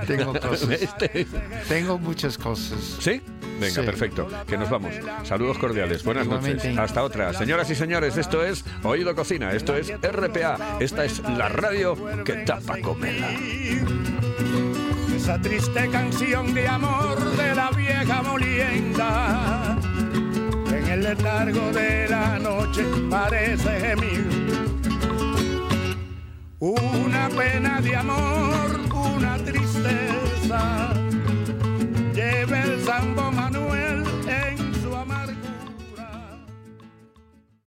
Tengo 0.07 0.33
cosas. 0.41 0.71
Este- 0.71 1.27
Tengo 1.69 1.99
muchas 1.99 2.39
cosas. 2.39 2.79
¿Sí? 3.01 3.21
Venga, 3.61 3.71
Sí. 3.75 3.81
perfecto. 3.83 4.29
Que 4.47 4.57
nos 4.59 4.69
vamos. 4.71 4.95
Saludos 5.25 5.59
cordiales. 5.59 6.05
Buenas 6.05 6.27
noches. 6.27 6.65
Hasta 6.79 7.03
otra. 7.03 7.33
Señoras 7.33 7.71
y 7.71 7.75
señores, 7.75 8.17
esto 8.17 8.45
es 8.45 8.65
Oído 8.83 9.15
Cocina. 9.15 9.53
Esto 9.53 9.77
es 9.77 9.93
RPA. 10.03 10.77
Esta 10.81 11.05
es 11.05 11.21
la 11.21 11.49
radio 11.49 11.97
que 12.25 12.35
tapa 12.45 12.79
comela. 12.81 13.29
Esa 15.17 15.41
triste 15.41 15.89
canción 15.91 16.55
de 16.55 16.69
amor 16.69 17.19
de 17.37 17.55
la 17.55 17.71
vieja 17.71 18.23
molienda 18.23 19.77
letargo 20.97 21.73
de 21.73 22.09
la 22.09 22.39
noche 22.39 22.83
parece 23.11 23.81
gemir. 23.81 24.46
Una 26.59 27.29
pena 27.37 27.83
de 27.83 27.97
amor, 27.97 28.81
una 28.95 29.37
tristeza, 29.37 30.95
lleva 32.15 32.63
el 32.63 32.83
sambo 32.83 33.31
Manuel. 33.31 33.66